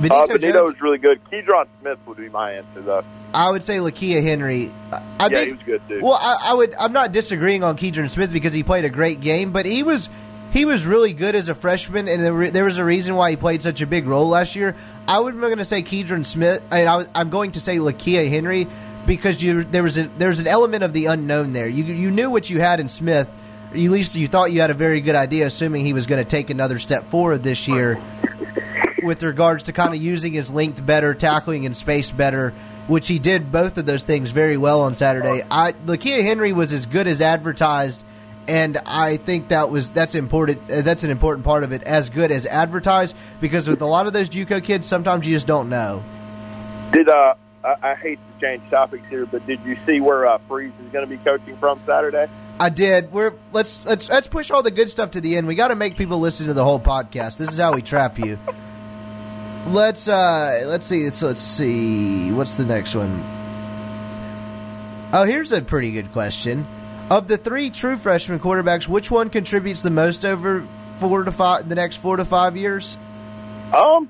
[0.00, 1.20] Benito, uh, Benito Jones, was really good.
[1.30, 3.04] Keidron Smith would be my answer, though.
[3.32, 4.72] I would say Lakia Henry.
[4.90, 6.00] I yeah, think, he was good too.
[6.02, 6.74] Well, I, I, would.
[6.74, 10.08] I'm not disagreeing on Keidron Smith because he played a great game, but he was
[10.50, 13.36] he was really good as a freshman, and there, there was a reason why he
[13.36, 14.74] played such a big role last year.
[15.06, 18.66] I was going to say Keidron Smith, and I am going to say Lakia Henry
[19.06, 21.68] because you there was a, there was an element of the unknown there.
[21.68, 23.30] You you knew what you had in Smith
[23.70, 26.28] at least you thought you had a very good idea, assuming he was going to
[26.28, 28.00] take another step forward this year
[29.02, 32.54] with regards to kind of using his length better, tackling in space better,
[32.86, 35.42] which he did both of those things very well on Saturday.
[35.50, 38.02] I Lakia Henry was as good as advertised,
[38.46, 40.70] and I think that was that's important.
[40.70, 44.06] Uh, that's an important part of it, as good as advertised, because with a lot
[44.06, 46.02] of those JUCO kids, sometimes you just don't know.
[46.92, 50.72] Did uh, I, hate to change topics here, but did you see where uh, Freeze
[50.82, 52.28] is going to be coaching from Saturday?
[52.60, 53.12] I did.
[53.12, 55.46] We're let's let's let's push all the good stuff to the end.
[55.46, 57.38] We got to make people listen to the whole podcast.
[57.38, 58.38] This is how we trap you.
[59.66, 61.04] Let's uh let's see.
[61.04, 62.32] Let's let's see.
[62.32, 63.22] What's the next one?
[65.12, 66.66] Oh, here's a pretty good question.
[67.10, 70.66] Of the three true freshman quarterbacks, which one contributes the most over
[70.98, 72.96] four to five the next four to five years?
[73.74, 74.08] Um,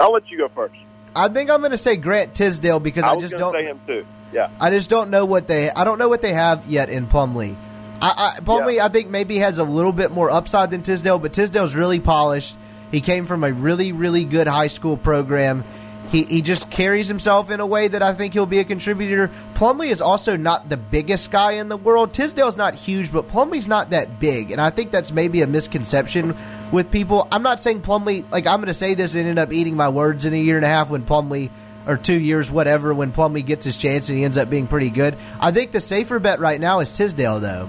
[0.00, 0.76] I'll let you go first.
[1.14, 3.80] I think I'm going to say Grant Tisdale because I, I just don't say him
[3.86, 4.06] too.
[4.34, 4.50] Yeah.
[4.60, 5.70] I just don't know what they.
[5.70, 7.54] I don't know what they have yet in Plumlee.
[8.02, 8.86] I, I Plumlee, yeah.
[8.86, 12.56] I think maybe has a little bit more upside than Tisdale, but Tisdale's really polished.
[12.90, 15.64] He came from a really, really good high school program.
[16.10, 19.30] He, he just carries himself in a way that I think he'll be a contributor.
[19.54, 22.12] Plumlee is also not the biggest guy in the world.
[22.12, 26.36] Tisdale's not huge, but Plumlee's not that big, and I think that's maybe a misconception
[26.70, 27.26] with people.
[27.32, 29.88] I'm not saying Plumlee like I'm going to say this and end up eating my
[29.88, 31.50] words in a year and a half when Plumlee
[31.86, 34.90] or two years, whatever, when Plumlee gets his chance and he ends up being pretty
[34.90, 35.16] good.
[35.40, 37.68] I think the safer bet right now is Tisdale, though.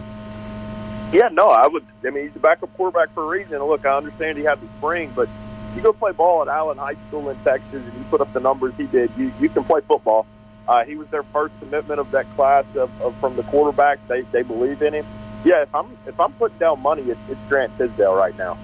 [1.12, 1.86] Yeah, no, I would.
[2.06, 3.62] I mean, he's a backup quarterback for a reason.
[3.64, 5.30] Look, I understand he had the spring, but
[5.76, 8.40] you go play ball at Allen High School in Texas and you put up the
[8.40, 10.26] numbers he did, you you can play football.
[10.68, 14.00] Uh, he was their first commitment of that class of, of from the quarterback.
[14.08, 15.06] They they believe in him.
[15.44, 18.58] Yeah, if I'm if I'm putting down money, it's, it's Grant Tisdale right now.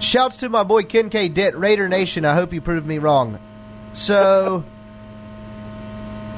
[0.00, 2.24] Shouts to my boy Kinkead Dent, Raider Nation.
[2.24, 3.38] I hope you proved me wrong.
[3.94, 4.64] So,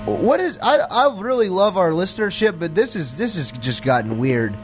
[0.06, 0.58] what is?
[0.62, 4.54] I I really love our listenership, but this is this has just gotten weird.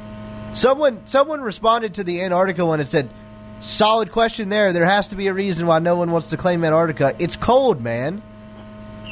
[0.55, 3.11] Someone someone responded to the Antarctica one and said,
[3.61, 4.73] "Solid question there.
[4.73, 7.15] There has to be a reason why no one wants to claim Antarctica.
[7.19, 8.23] It's cold, man.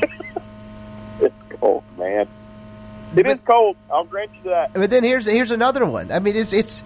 [1.21, 2.27] it's cold, man.
[3.17, 3.77] It but, is cold.
[3.93, 4.73] I'll grant you that.
[4.73, 6.11] But then here's here's another one.
[6.11, 6.83] I mean, it's it's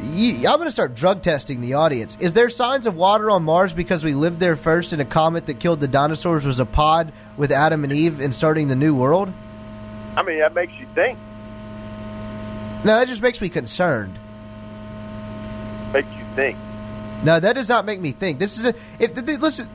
[0.00, 2.16] I'm going to start drug testing the audience.
[2.20, 5.46] Is there signs of water on Mars because we lived there first and a comet
[5.46, 8.94] that killed the dinosaurs was a pod with Adam and Eve and starting the new
[8.94, 9.32] world?
[10.16, 11.18] I mean, that makes you think.
[12.84, 14.16] No, that just makes me concerned.
[15.92, 16.56] Makes you think.
[17.24, 18.38] No, that does not make me think.
[18.38, 19.68] This is a if listen.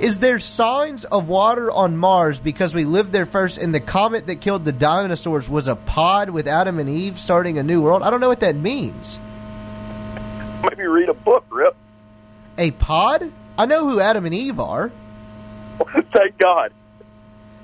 [0.00, 4.26] Is there signs of water on Mars because we lived there first and the comet
[4.26, 8.02] that killed the dinosaurs was a pod with Adam and Eve starting a new world?
[8.02, 9.20] I don't know what that means.
[10.62, 11.76] Maybe read a book, Rip.
[12.56, 13.32] A pod?
[13.56, 14.90] I know who Adam and Eve are.
[16.12, 16.72] Thank God.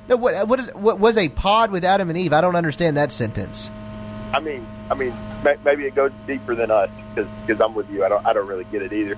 [0.08, 2.32] No, what what is what was a pod with Adam and Eve?
[2.32, 3.70] I don't understand that sentence.
[4.32, 5.14] I mean, I mean,
[5.64, 8.04] maybe it goes deeper than us because I'm with you.
[8.04, 9.16] I don't I don't really get it either.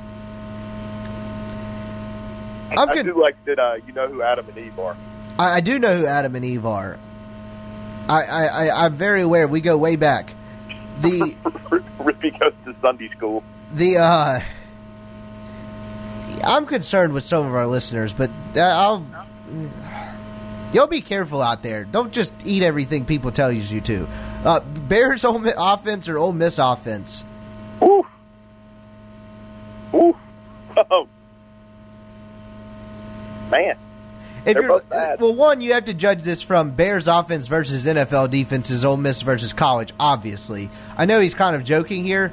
[2.77, 3.59] I'm I do like that.
[3.59, 4.97] Uh, you know who Adam and Eve are.
[5.39, 6.99] I, I, do know who Adam and Eve are.
[8.09, 9.47] I, I, I am very aware.
[9.47, 10.35] We go way back.
[11.01, 11.37] The
[12.01, 13.45] Rippy goes to Sunday school.
[13.73, 14.41] The uh,
[16.45, 19.07] I'm concerned with some of our listeners, but uh, I'll.
[20.73, 21.85] You'll be careful out there.
[21.85, 24.09] Don't just eat everything people tell you to.
[24.45, 27.25] Uh, Bears offense or Ole Miss offense?
[27.83, 28.07] Ooh.
[29.95, 30.17] Ooh.
[30.91, 31.09] Oh,
[33.51, 33.79] man.
[34.45, 38.85] If you're well, one, you have to judge this from Bears offense versus NFL defenses,
[38.85, 39.95] Ole Miss versus college.
[39.99, 42.31] Obviously, I know he's kind of joking here.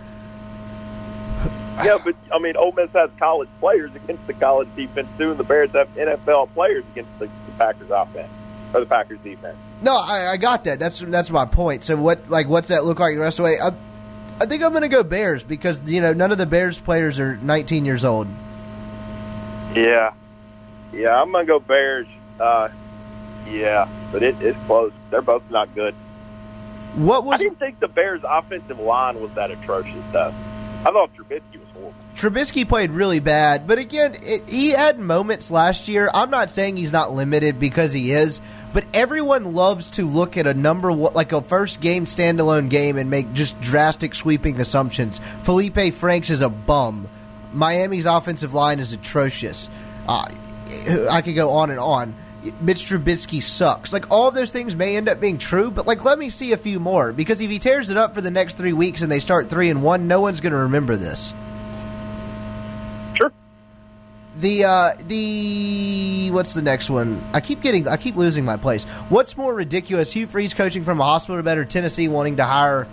[1.77, 5.39] Yeah, but I mean, Ole Miss has college players against the college defense too, and
[5.39, 8.31] the Bears have NFL players against the, the Packers offense
[8.73, 9.57] or the Packers defense.
[9.81, 10.79] No, I, I, got that.
[10.79, 11.83] That's that's my point.
[11.83, 13.59] So what, like, what's that look like the rest of the way?
[13.59, 13.73] I,
[14.39, 17.19] I think I'm going to go Bears because you know none of the Bears players
[17.19, 18.27] are 19 years old.
[19.73, 20.13] Yeah,
[20.93, 22.07] yeah, I'm gonna go Bears.
[22.39, 22.69] Uh,
[23.49, 24.93] yeah, but it, it's close.
[25.09, 25.95] They're both not good.
[26.95, 27.39] What was?
[27.39, 30.33] I didn't think the Bears' offensive line was that atrocious, though.
[30.85, 31.62] I thought Trubisky.
[32.15, 36.09] Trubisky played really bad, but again, it, he had moments last year.
[36.13, 38.39] I'm not saying he's not limited because he is,
[38.71, 43.09] but everyone loves to look at a number like a first game standalone game and
[43.09, 45.19] make just drastic sweeping assumptions.
[45.43, 47.07] Felipe Franks is a bum.
[47.51, 49.69] Miami's offensive line is atrocious.
[50.07, 50.27] Uh,
[51.09, 52.15] I could go on and on.
[52.59, 53.93] Mitch Trubisky sucks.
[53.93, 56.57] Like all those things may end up being true, but like let me see a
[56.57, 59.19] few more because if he tears it up for the next three weeks and they
[59.19, 61.33] start three and one, no one's going to remember this.
[64.39, 67.23] The uh, the what's the next one?
[67.33, 68.83] I keep getting I keep losing my place.
[69.09, 70.11] What's more ridiculous?
[70.11, 72.87] Hugh Freeze coaching from a hospital bed or Tennessee wanting to hire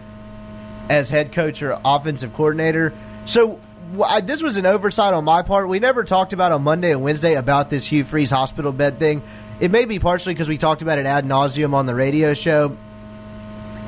[0.90, 2.92] as head coach or offensive coordinator?
[3.24, 3.58] So
[4.04, 5.68] I, this was an oversight on my part.
[5.68, 9.22] We never talked about on Monday and Wednesday about this Hugh Freeze hospital bed thing.
[9.60, 12.76] It may be partially because we talked about it ad nauseum on the radio show,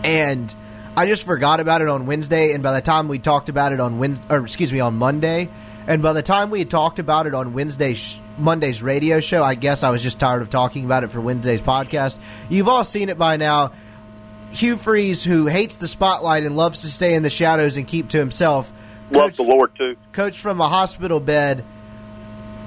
[0.04, 0.54] and
[0.96, 2.52] I just forgot about it on Wednesday.
[2.52, 5.48] And by the time we talked about it on Wednesday, or excuse me, on Monday,
[5.86, 7.96] and by the time we had talked about it on Wednesday,
[8.38, 11.60] Monday's radio show, I guess I was just tired of talking about it for Wednesday's
[11.60, 12.18] podcast.
[12.48, 13.72] You've all seen it by now.
[14.50, 18.10] Hugh Freeze, who hates the spotlight and loves to stay in the shadows and keep
[18.10, 18.70] to himself
[19.12, 19.96] Love the Lord too.
[20.12, 21.64] Coach from a hospital bed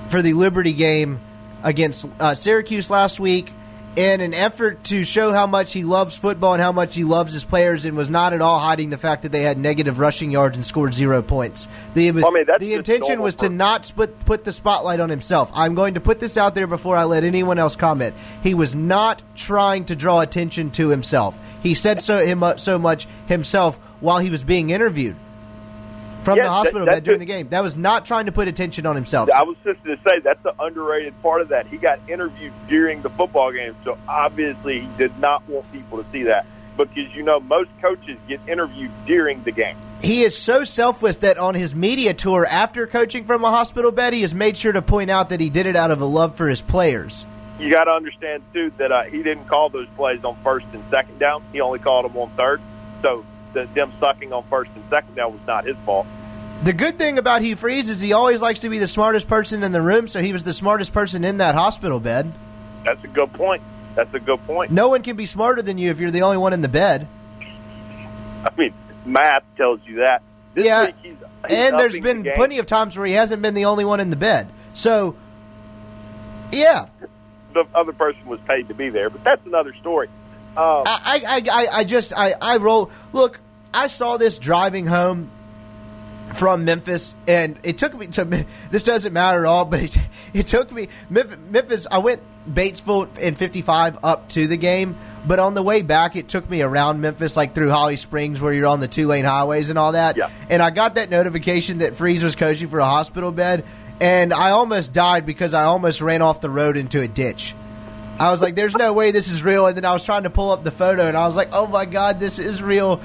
[0.09, 1.19] for the Liberty game
[1.63, 3.51] against uh, Syracuse last week
[3.95, 7.33] in an effort to show how much he loves football and how much he loves
[7.33, 10.31] his players, and was not at all hiding the fact that they had negative rushing
[10.31, 11.67] yards and scored zero points.
[11.93, 15.49] The, I mean, the intention was to not put, put the spotlight on himself.
[15.53, 18.15] I'm going to put this out there before I let anyone else comment.
[18.43, 21.37] He was not trying to draw attention to himself.
[21.63, 25.15] He said so him, uh, so much himself while he was being interviewed
[26.25, 27.49] from the hospital that, bed during the game.
[27.49, 29.29] That was not trying to put attention on himself.
[29.31, 31.67] I was just going to say that's the underrated part of that.
[31.67, 36.11] He got interviewed during the football game, so obviously he did not want people to
[36.11, 36.45] see that
[36.77, 39.77] because you know most coaches get interviewed during the game.
[40.01, 44.13] He is so selfless that on his media tour after coaching from a hospital bed,
[44.13, 46.35] he has made sure to point out that he did it out of a love
[46.35, 47.25] for his players.
[47.59, 50.83] You got to understand too that uh, he didn't call those plays on first and
[50.89, 51.43] second down.
[51.53, 52.61] He only called them on third.
[53.01, 56.05] So the, them sucking on first and second down was not his fault.
[56.63, 59.63] The good thing about Hugh Freeze is he always likes to be the smartest person
[59.63, 62.31] in the room, so he was the smartest person in that hospital bed.
[62.83, 63.63] That's a good point.
[63.95, 64.71] That's a good point.
[64.71, 67.07] No one can be smarter than you if you're the only one in the bed.
[68.43, 68.73] I mean,
[69.05, 70.21] math tells you that.
[70.53, 73.53] This yeah, he's, he's and there's been the plenty of times where he hasn't been
[73.53, 74.49] the only one in the bed.
[74.73, 75.15] So,
[76.51, 76.87] yeah,
[77.53, 80.07] the other person was paid to be there, but that's another story.
[80.57, 82.89] Um, I, I, I, I just, I, I roll.
[83.11, 83.41] Look,
[83.75, 85.29] I saw this driving home
[86.35, 88.45] from Memphis, and it took me to.
[88.71, 89.97] This doesn't matter at all, but it,
[90.33, 91.85] it took me Memphis.
[91.89, 94.95] I went Batesville in '55 up to the game,
[95.27, 98.53] But on the way back, it took me around Memphis, like through Holly Springs, where
[98.53, 100.17] you're on the two lane highways and all that.
[100.17, 100.29] Yeah.
[100.49, 103.65] And I got that notification that Freeze was coaching for a hospital bed,
[103.99, 107.55] and I almost died because I almost ran off the road into a ditch.
[108.19, 110.29] I was like, "There's no way this is real," and then I was trying to
[110.29, 113.01] pull up the photo, and I was like, "Oh my god, this is real,"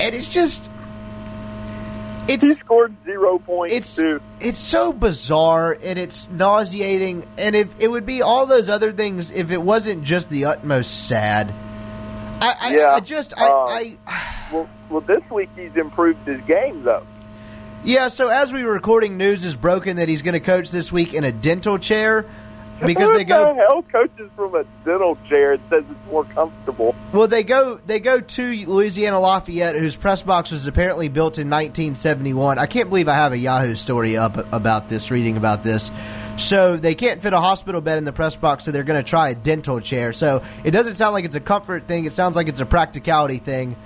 [0.00, 0.70] and it's just.
[2.26, 4.18] It's He scored zero points it's too.
[4.40, 9.30] it's so bizarre and it's nauseating and if it would be all those other things
[9.30, 11.52] if it wasn't just the utmost sad
[12.40, 13.96] i i, Yeah, I just I, uh, I
[14.50, 17.06] Well, well, this week he's improved his game though.
[17.84, 20.90] yeah so as we were recording news is broken that he's going to coach this
[20.90, 22.24] week in a dental chair
[22.84, 26.24] because Who they go the hell coaches from a dental chair and says it's more
[26.24, 26.94] comfortable.
[27.12, 31.48] Well, they go they go to Louisiana Lafayette, whose press box was apparently built in
[31.48, 32.58] 1971.
[32.58, 35.90] I can't believe I have a Yahoo story up about this, reading about this.
[36.36, 39.08] So they can't fit a hospital bed in the press box, so they're going to
[39.08, 40.12] try a dental chair.
[40.12, 43.38] So it doesn't sound like it's a comfort thing; it sounds like it's a practicality
[43.38, 43.76] thing.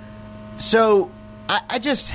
[0.57, 1.11] So
[1.47, 2.11] I, I just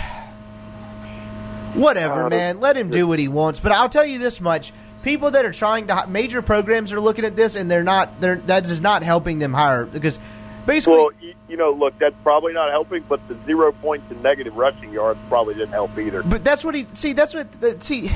[1.75, 2.61] whatever, Uh, man.
[2.61, 3.61] Let him do what he wants.
[3.61, 4.72] But I'll tell you this much:
[5.05, 8.20] people that are trying to major programs are looking at this, and they're not.
[8.20, 10.18] They're that is not helping them hire because
[10.66, 10.96] basically.
[10.96, 14.57] Well, you, you know, look, that's probably not helping, but the zero points and negative
[14.57, 16.22] rushing yards probably didn't help either.
[16.24, 17.12] But that's what he see.
[17.12, 18.11] That's what the, see.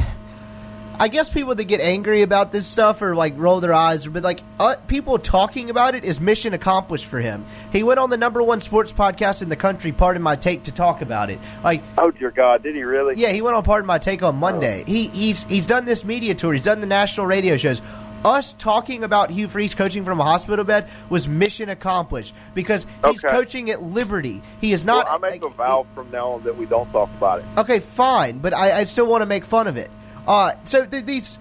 [1.00, 4.24] I guess people that get angry about this stuff or like roll their eyes, but
[4.24, 7.44] like uh, people talking about it is mission accomplished for him.
[7.70, 9.92] He went on the number one sports podcast in the country.
[9.92, 11.38] Pardon my take to talk about it.
[11.62, 13.14] Like, Oh dear God, did he really?
[13.16, 14.82] yeah, he went on Pardon my take on Monday.
[14.88, 16.52] He he's he's done this media tour.
[16.52, 17.80] He's done the national radio shows.
[18.24, 23.24] Us talking about Hugh Freeze coaching from a hospital bed was mission accomplished because he's
[23.24, 23.32] Okay.
[23.32, 24.42] coaching at Liberty.
[24.60, 25.08] He is Well, not.
[25.08, 27.44] I make a vow from now on that we don't talk about it.
[27.56, 29.88] Okay, fine, but I, I still want to make fun of it.
[30.28, 31.38] Uh, so th- these,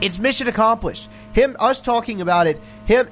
[0.00, 1.08] it's mission accomplished.
[1.32, 2.60] Him, us talking about it.
[2.86, 3.08] Him,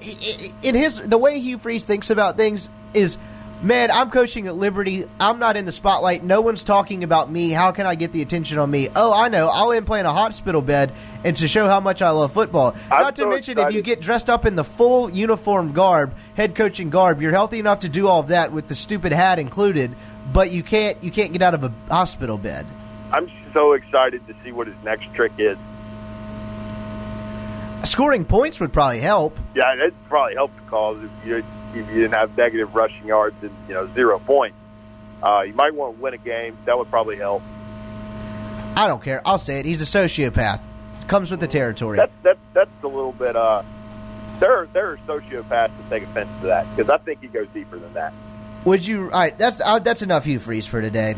[0.63, 3.19] in his the way Hugh Freeze thinks about things is,
[3.61, 5.07] man, I'm coaching at Liberty.
[5.19, 6.23] I'm not in the spotlight.
[6.23, 7.51] No one's talking about me.
[7.51, 8.89] How can I get the attention on me?
[8.95, 9.49] Oh, I know.
[9.49, 10.93] I'll implant a hospital bed
[11.25, 12.77] and to show how much I love football.
[12.91, 16.15] I'm not to so mention, if you get dressed up in the full uniform garb,
[16.37, 19.39] head coaching garb, you're healthy enough to do all of that with the stupid hat
[19.39, 19.95] included.
[20.33, 22.67] But you can't you can't get out of a hospital bed.
[23.13, 25.59] I'm so excited to see what his next trick is.
[27.85, 29.39] Scoring points would probably help.
[29.55, 33.37] Yeah, it probably helped the cause if you if you didn't have negative rushing yards
[33.43, 34.57] and you know zero points.
[35.23, 36.57] Uh, you might want to win a game.
[36.65, 37.43] That would probably help.
[38.77, 39.21] I don't care.
[39.25, 39.67] I'll say it.
[39.67, 40.61] He's a sociopath.
[41.07, 41.97] Comes with the territory.
[41.97, 43.37] That's that's that's a little bit.
[43.37, 43.63] Uh,
[44.39, 47.79] there there are sociopaths that take offense to that because I think he goes deeper
[47.79, 48.13] than that.
[48.65, 49.05] Would you?
[49.05, 49.37] All right.
[49.37, 50.25] That's uh, that's enough.
[50.25, 51.17] Hugh Freeze for today.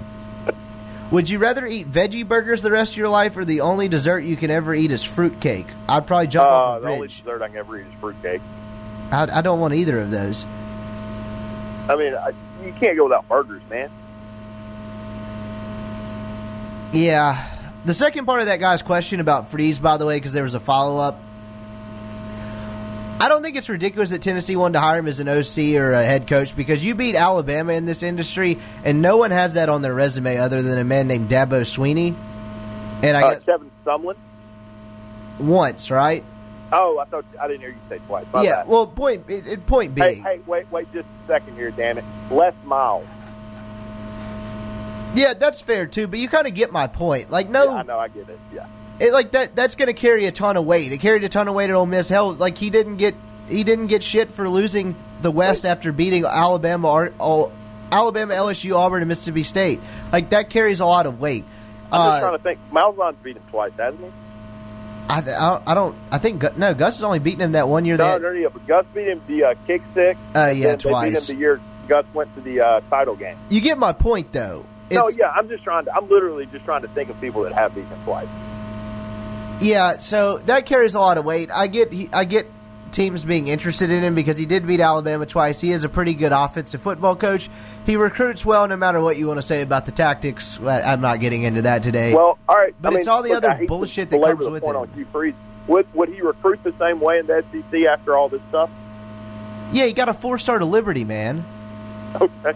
[1.13, 4.21] Would you rather eat veggie burgers the rest of your life, or the only dessert
[4.21, 5.67] you can ever eat is fruitcake?
[5.87, 8.41] I'd probably jump Uh, off a the only dessert I can ever eat is fruitcake.
[9.11, 10.47] I, I don't want either of those.
[11.89, 12.31] I mean, I,
[12.65, 13.91] you can't go without burgers, man.
[16.95, 17.47] Yeah.
[17.85, 20.55] The second part of that guy's question about Freeze, by the way, because there was
[20.55, 21.21] a follow up.
[23.21, 25.93] I don't think it's ridiculous that Tennessee wanted to hire him as an OC or
[25.93, 29.69] a head coach because you beat Alabama in this industry, and no one has that
[29.69, 32.17] on their resume other than a man named Dabo Swinney.
[33.03, 34.17] And I Uh, guess Kevin Sumlin.
[35.39, 36.25] once, right?
[36.73, 38.25] Oh, I thought I didn't hear you say twice.
[38.33, 38.57] My yeah.
[38.57, 38.69] bad.
[38.69, 42.05] Well, point it, it- point Hey, hey, wait, wait, just a second here, damn it.
[42.31, 43.07] Les Miles.
[45.15, 46.09] yeah, that's fair too.
[46.09, 47.31] But you kind of get my point.
[47.31, 48.39] Like, no, Yeah, I know, I get it.
[48.53, 48.67] Yeah.
[49.03, 50.93] It, like that that's going to carry a ton of weight.
[50.93, 52.09] It carried a ton of weight at Ole Miss.
[52.09, 53.15] Hell, like he didn't get
[53.49, 57.53] he didn't get shit for losing the West after beating Alabama, Ar- all,
[57.91, 59.81] Alabama, LSU, Auburn, and Mississippi State.
[60.13, 61.45] Like that carries a lot of weight.
[61.91, 62.59] I'm just Uh, trying to think.
[62.73, 64.11] Malzahn's beat him twice, hasn't he?
[65.09, 65.97] I, I, I don't.
[66.11, 66.73] I think no.
[66.73, 67.97] Gus has only beaten him that one year.
[67.97, 70.19] No, That, no, yeah, but Gus beat him the uh, kick six.
[70.35, 71.29] uh, yeah, Then They beat twice.
[71.29, 73.37] him the year Gus went to the uh, title game.
[73.51, 74.65] You get my point, though.
[74.91, 75.95] no, yeah, I'm just trying to.
[75.95, 78.29] I'm literally just trying to think of people that have beaten him twice.
[79.63, 81.51] Yeah, so that carries a lot of weight.
[81.53, 82.51] I get he, I get
[82.91, 85.61] teams being interested in him because he did beat Alabama twice.
[85.61, 87.49] He is a pretty good offensive football coach.
[87.87, 90.59] He recruits well, no matter what you want to say about the tactics.
[90.61, 92.15] I'm not getting into that today.
[92.15, 94.11] Well, all right, But I it's mean, all the look, other I hate to bullshit
[94.11, 94.77] that comes with it.
[94.77, 95.35] On Hugh Freeze.
[95.69, 98.69] Would would he recruit the same way in the SEC after all this stuff?
[99.73, 101.45] yeah, he got a four star to Liberty, man.
[102.21, 102.53] Okay,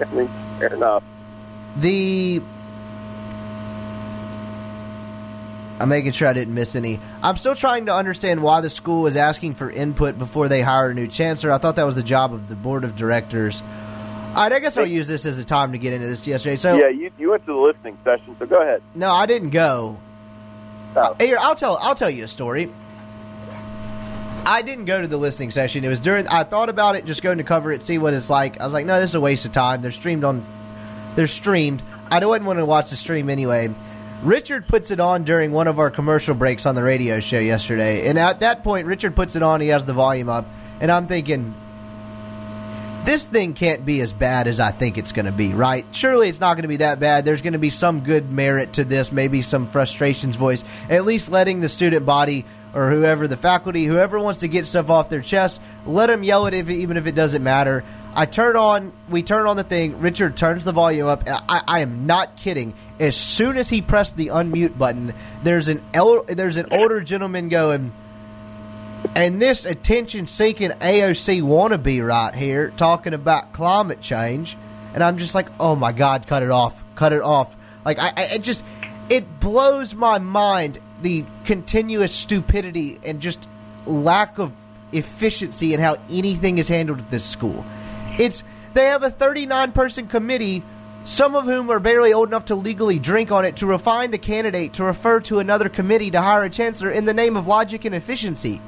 [0.00, 0.28] I mean,
[0.58, 1.04] fair enough.
[1.76, 2.42] The
[5.78, 7.00] I'm making sure I didn't miss any.
[7.22, 10.90] I'm still trying to understand why the school is asking for input before they hire
[10.90, 11.52] a new chancellor.
[11.52, 13.62] I thought that was the job of the board of directors.
[13.62, 16.56] All right, I guess I'll use this as a time to get into this yesterday.
[16.56, 18.82] So yeah, you you went to the listening session, so go ahead.
[18.94, 19.98] no, I didn't go.
[20.94, 21.14] Oh.
[21.18, 21.76] Here, I'll tell.
[21.80, 22.70] I'll tell you a story.
[24.46, 25.84] I didn't go to the listening session.
[25.84, 26.26] It was during.
[26.28, 28.60] I thought about it, just going to cover it, see what it's like.
[28.60, 29.82] I was like, no, this is a waste of time.
[29.82, 30.44] They're streamed on.
[31.16, 31.82] They're streamed.
[32.10, 33.74] I don't want to watch the stream anyway.
[34.26, 38.08] Richard puts it on during one of our commercial breaks on the radio show yesterday,
[38.08, 39.60] and at that point, Richard puts it on.
[39.60, 40.46] He has the volume up,
[40.80, 41.54] and I'm thinking,
[43.04, 45.86] this thing can't be as bad as I think it's going to be, right?
[45.92, 47.24] Surely it's not going to be that bad.
[47.24, 51.30] There's going to be some good merit to this, maybe some frustrations voice, at least
[51.30, 55.22] letting the student body or whoever, the faculty, whoever wants to get stuff off their
[55.22, 57.84] chest, let them yell it if, even if it doesn't matter.
[58.12, 60.00] I turn on, we turn on the thing.
[60.00, 61.20] Richard turns the volume up.
[61.26, 62.74] And I, I am not kidding.
[62.98, 67.48] As soon as he pressed the unmute button, there's an el- there's an older gentleman
[67.48, 67.92] going,
[69.14, 74.56] and this attention seeking AOC wannabe right here talking about climate change,
[74.94, 77.54] and I'm just like, oh my god, cut it off, cut it off.
[77.84, 78.64] Like I, I it just
[79.10, 83.46] it blows my mind the continuous stupidity and just
[83.84, 84.52] lack of
[84.92, 87.64] efficiency in how anything is handled at this school.
[88.18, 88.42] It's
[88.74, 90.62] they have a 39 person committee,
[91.06, 94.18] some of whom are barely old enough to legally drink on it, to refine a
[94.18, 97.84] candidate to refer to another committee to hire a chancellor in the name of logic
[97.84, 98.60] and efficiency.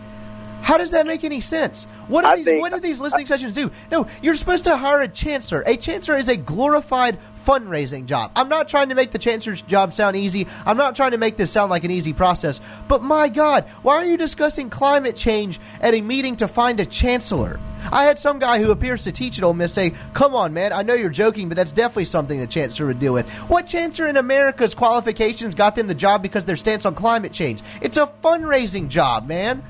[0.63, 1.87] How does that make any sense?
[2.07, 3.71] What do these think- what do these listening sessions do?
[3.91, 5.63] No, you're supposed to hire a chancellor.
[5.67, 7.19] A chancellor is a glorified
[7.49, 8.31] fundraising job.
[8.37, 10.47] I'm not trying to make the chancellor's job sound easy.
[10.67, 12.61] I'm not trying to make this sound like an easy process.
[12.89, 16.85] But my God, why are you discussing climate change at a meeting to find a
[16.85, 17.59] chancellor?
[17.91, 20.75] I had some guy who appears to teach at Ole Miss say, "Come on, man,
[20.75, 24.09] I know you're joking, but that's definitely something the chancellor would deal with." What chancellor
[24.09, 27.63] in America's qualifications got them the job because their stance on climate change?
[27.81, 29.63] It's a fundraising job, man.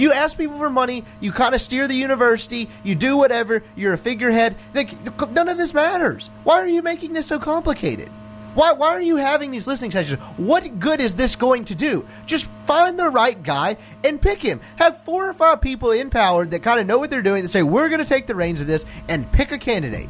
[0.00, 1.04] You ask people for money.
[1.20, 2.70] You kind of steer the university.
[2.82, 3.62] You do whatever.
[3.76, 4.56] You're a figurehead.
[4.74, 6.30] Like, None of this matters.
[6.44, 8.08] Why are you making this so complicated?
[8.54, 10.18] Why, why are you having these listening sessions?
[10.38, 12.06] What good is this going to do?
[12.26, 14.60] Just find the right guy and pick him.
[14.76, 17.48] Have four or five people in power that kind of know what they're doing that
[17.50, 20.08] say, we're going to take the reins of this and pick a candidate.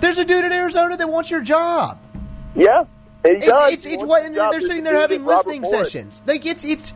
[0.00, 1.98] There's a dude in Arizona that wants your job.
[2.56, 2.84] Yeah,
[3.24, 3.72] he It's does.
[3.72, 5.92] it's, it's what and they're sitting there having listening Morris.
[5.92, 6.20] sessions.
[6.26, 6.92] Like it's it's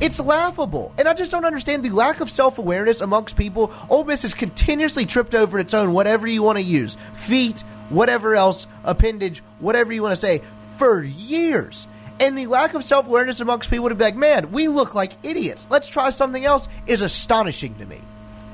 [0.00, 3.72] it's laughable, and I just don't understand the lack of self awareness amongst people.
[3.90, 8.34] Ole Miss has continuously tripped over its own whatever you want to use feet, whatever
[8.34, 10.42] else appendage, whatever you want to say
[10.78, 11.86] for years.
[12.18, 15.12] And the lack of self awareness amongst people to be like, man, we look like
[15.22, 15.66] idiots.
[15.70, 18.00] Let's try something else is astonishing to me.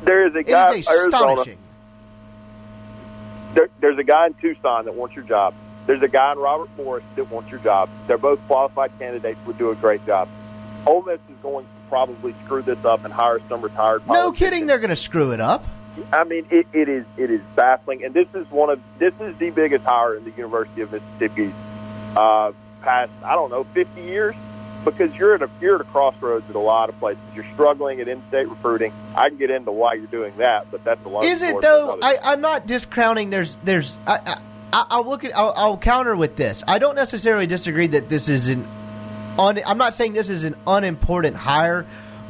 [0.02, 1.58] There is a guy it is astonishing.
[3.54, 5.54] There, there's a guy in Tucson that wants your job.
[5.86, 7.88] There's a guy in Robert Morris that wants your job.
[8.08, 9.38] They're both qualified candidates.
[9.46, 10.28] Would do a great job.
[10.86, 14.06] Ole Miss is going to probably screw this up and hire some retired.
[14.06, 15.64] No kidding, they're going to screw it up.
[16.12, 19.36] I mean, it, it is it is baffling, and this is one of this is
[19.38, 21.54] the biggest hire in the University of Mississippi's
[22.14, 24.34] uh, past I don't know fifty years
[24.84, 27.22] because you're at a you're at a crossroads at a lot of places.
[27.34, 28.92] You're struggling at in-state recruiting.
[29.14, 31.98] I can get into why you're doing that, but that's a long Is it though?
[32.02, 33.30] I, I'm not discounting.
[33.30, 33.96] There's, there's.
[34.06, 34.40] I, I,
[34.72, 35.34] I- I'll look at.
[35.36, 36.62] I'll, I'll counter with this.
[36.68, 38.66] I don't necessarily disagree that this is an.
[39.38, 41.84] Un, I'm not saying this is an unimportant hire,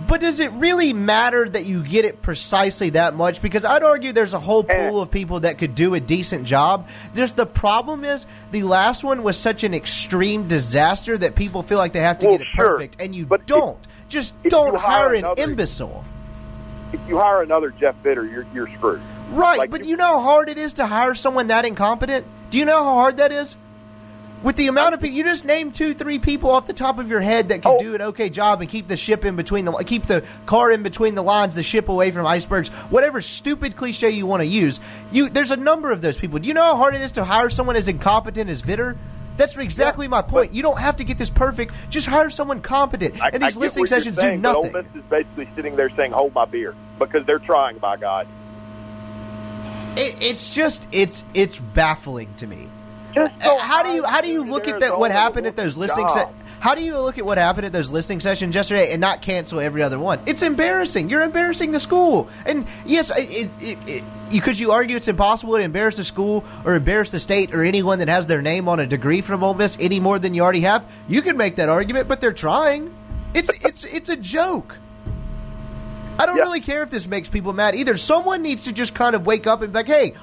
[0.09, 3.40] but does it really matter that you get it precisely that much?
[3.40, 4.88] Because I'd argue there's a whole Eh.
[4.90, 6.88] pool of people that could do a decent job.
[7.14, 11.78] Just the problem is the last one was such an extreme disaster that people feel
[11.78, 12.68] like they have to Well, get it sure.
[12.72, 13.78] perfect, and you don't.
[14.09, 16.04] Just if don't hire hire an another- imbecile.
[16.92, 19.00] if you hire another Jeff Vitter, you're you're screwed.
[19.32, 22.24] Right, Like, but you know how hard it is to hire someone that incompetent?
[22.50, 23.57] Do you know how hard that is?
[24.43, 27.11] With the amount of people, you just name two, three people off the top of
[27.11, 27.78] your head that can Oh.
[27.78, 30.82] do an okay job and keep the ship in between the keep the car in
[30.82, 34.78] between the lines, the ship away from icebergs, whatever stupid cliche you want to use.
[35.11, 36.39] You there's a number of those people.
[36.39, 38.97] Do you know how hard it is to hire someone as incompetent as Vitter?
[39.39, 40.55] That's exactly my point.
[40.55, 41.74] You don't have to get this perfect.
[41.91, 43.20] Just hire someone competent.
[43.20, 44.76] I, and these get listening sessions saying, do but nothing.
[44.76, 47.78] Ole Miss is basically sitting there saying, "Hold my beer," because they're trying.
[47.78, 48.26] By God,
[49.97, 52.68] It, it's just it's it's baffling to me.
[53.16, 54.98] Just Uh, how do you how do you look at that?
[54.98, 56.08] What happened at those listening?
[56.10, 56.26] Se-
[56.58, 59.60] how do you look at what happened at those listening sessions yesterday and not cancel
[59.60, 60.20] every other one?
[60.26, 61.10] It's embarrassing.
[61.10, 62.28] You're embarrassing the school.
[62.46, 66.04] And yes, it, it, it, it, you could you argue it's impossible to embarrass the
[66.04, 69.44] school or embarrass the state or anyone that has their name on a degree from
[69.44, 70.84] Ole Miss any more than you already have?
[71.08, 72.92] You can make that argument, but they're trying.
[73.34, 74.78] It's it's it's a joke.
[76.18, 76.44] I don't Yeah.
[76.44, 77.98] really care if this makes people mad either.
[77.98, 80.14] Someone needs to just kind of wake up and be like, hey,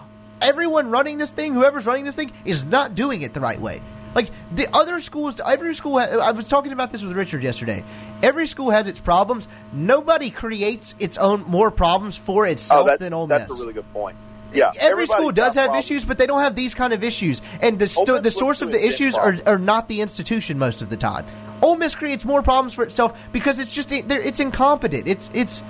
[0.44, 3.82] everyone running this thing, whoever's running this thing, is not doing it the right way.
[4.16, 5.98] Like the other schools, every school.
[5.98, 7.84] I was talking about this with Richard yesterday.
[8.22, 9.48] Every school has its problems.
[9.72, 13.40] Nobody creates its own more problems for Oh, itself that's, than Ole Miss.
[13.40, 14.16] that's a really good point.
[14.52, 15.86] Yeah, Every school does have problems.
[15.86, 17.42] issues, but they don't have these kind of issues.
[17.60, 20.92] And the sto- the source of the issues are, are not the institution most of
[20.92, 21.26] the time.
[21.64, 25.08] Ole Miss creates more problems for itself because it's just it's incompetent.
[25.08, 25.64] It's it's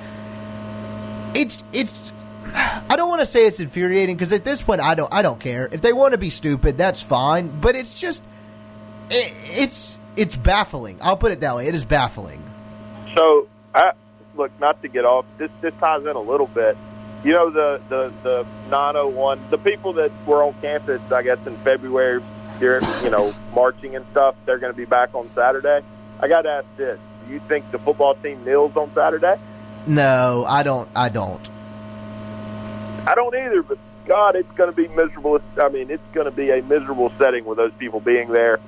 [1.33, 2.02] it's it's.
[2.53, 5.39] I don't want to say it's infuriating because at this point I don't I don't
[5.39, 8.23] care if they want to be stupid that's fine but it's just
[9.09, 12.43] it, it's it's baffling I'll put it that way it is baffling
[13.15, 13.91] So, I,
[14.35, 16.77] look, not to get off, this this ties in a little bit.
[17.23, 21.55] You know the the the 901, the people that were on campus, I guess in
[21.57, 22.21] February,
[22.59, 25.81] during you know marching and stuff, they're going to be back on Saturday.
[26.19, 29.37] I got to ask this: Do you think the football team kneels on Saturday?
[29.85, 31.49] no I don't I don't
[33.05, 35.39] I don't either, but God, it's going to be miserable.
[35.61, 38.59] I mean, it's going to be a miserable setting with those people being there.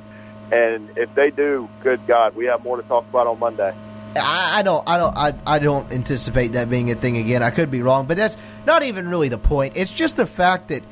[0.52, 3.74] And if they do, good God, we have more to talk about on Monday.
[4.16, 7.44] I, I don't, I don't, I, I don't anticipate that being a thing again.
[7.44, 9.74] I could be wrong, but that's not even really the point.
[9.76, 10.84] It's just the fact that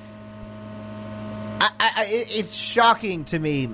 [1.61, 3.69] I, I, it's shocking to me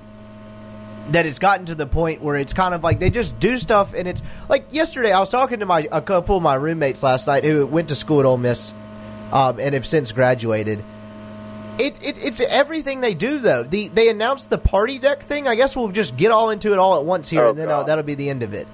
[1.09, 3.93] that it's gotten to the point where it's kind of like they just do stuff,
[3.95, 5.11] and it's like yesterday.
[5.11, 7.95] I was talking to my a couple of my roommates last night who went to
[7.95, 8.73] school at Ole Miss,
[9.31, 10.83] um, and have since graduated.
[11.79, 13.63] It, it, it's everything they do though.
[13.63, 15.47] The they announced the party deck thing.
[15.47, 17.69] I guess we'll just get all into it all at once here, Oh, and then
[17.69, 18.67] uh, that'll be the end of it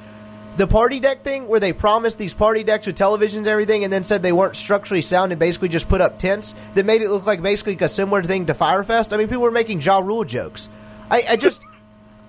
[0.58, 3.92] the party deck thing where they promised these party decks with televisions and everything and
[3.92, 7.10] then said they weren't structurally sound and basically just put up tents that made it
[7.10, 9.14] look like basically a similar thing to Fyre Fest.
[9.14, 10.70] I mean, people were making Ja Rule jokes.
[11.12, 11.62] I, I just,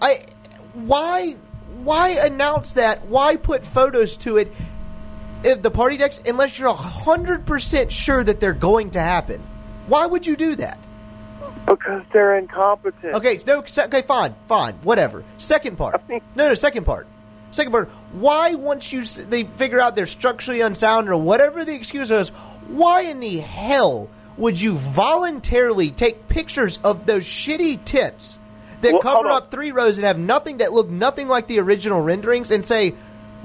[0.02, 0.18] I,
[0.74, 1.32] why,
[1.84, 3.06] why announce that?
[3.06, 4.52] Why put photos to it?
[5.44, 9.42] If the party decks, unless you're hundred percent sure that they're going to happen,
[9.86, 10.78] why would you do that?
[11.66, 13.14] Because they're incompetent.
[13.14, 15.24] Okay, no, okay, fine, fine, whatever.
[15.38, 16.00] Second part.
[16.08, 17.06] No, no, second part.
[17.50, 17.88] Second part.
[18.12, 22.28] Why, once you they figure out they're structurally unsound or whatever the excuse is,
[22.68, 28.38] why in the hell would you voluntarily take pictures of those shitty tits
[28.82, 32.02] that Well, cover up three rows and have nothing that look nothing like the original
[32.02, 32.94] renderings and say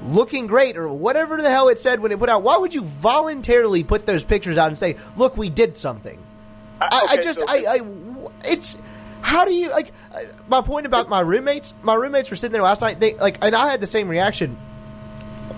[0.04, 2.44] looking great or whatever the hell it said when it put out?
[2.44, 6.20] Why would you voluntarily put those pictures out and say, "Look, we did something"?
[6.82, 7.82] I, I okay, just, so- I, I,
[8.46, 8.76] it's,
[9.22, 9.92] how do you like?
[10.14, 11.74] uh, My point about my roommates.
[11.84, 13.00] My roommates were sitting there last night.
[13.00, 14.58] They like, and I had the same reaction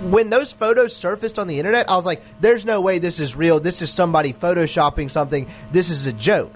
[0.01, 1.89] when those photos surfaced on the internet.
[1.89, 3.59] I was like, "There's no way this is real.
[3.59, 5.47] This is somebody photoshopping something.
[5.71, 6.51] This is a joke."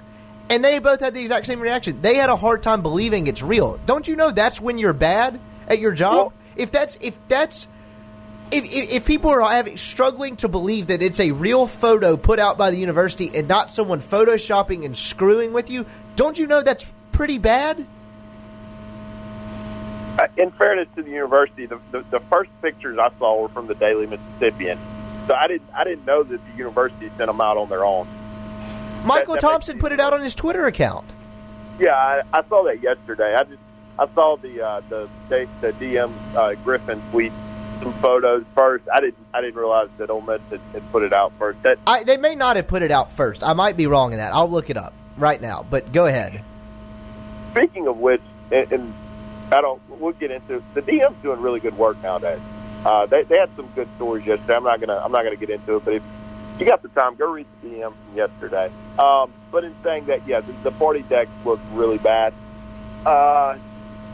[0.49, 2.01] And they both had the exact same reaction.
[2.01, 3.79] They had a hard time believing it's real.
[3.85, 6.15] Don't you know that's when you're bad at your job?
[6.15, 7.67] Well- if that's if that's
[8.51, 12.39] if, if, if people are having, struggling to believe that it's a real photo put
[12.39, 15.85] out by the university and not someone photoshopping and screwing with you,
[16.15, 17.85] don't you know that's pretty bad?
[20.19, 23.67] Uh, in fairness to the university, the, the, the first pictures I saw were from
[23.67, 24.79] the Daily Mississippian.
[25.27, 28.07] So I didn't I didn't know that the university sent them out on their own.
[29.03, 31.05] Michael that makes Thompson put it out on his Twitter account.
[31.79, 33.35] Yeah, I, I saw that yesterday.
[33.35, 33.59] I just
[33.99, 37.33] I saw the uh, the the the DM uh, Griffin tweet
[37.79, 38.85] some photos first.
[38.93, 41.61] I didn't I didn't realize that Ole Miss had, had put it out first.
[41.63, 43.43] That I, they may not have put it out first.
[43.43, 44.33] I might be wrong in that.
[44.33, 45.65] I'll look it up right now.
[45.69, 46.43] But go ahead.
[47.51, 48.21] speaking of which,
[48.51, 48.93] and, and
[49.51, 52.39] I don't we'll get into the DM's doing really good work nowadays.
[52.85, 54.55] Uh, they they had some good stories yesterday.
[54.55, 56.03] I'm not gonna I'm not gonna get into it, but if
[56.59, 58.71] you got the time, go read the DM from yesterday.
[58.97, 62.33] Um, but in saying that, yeah, the, the party decks look really bad.
[63.05, 63.57] Uh,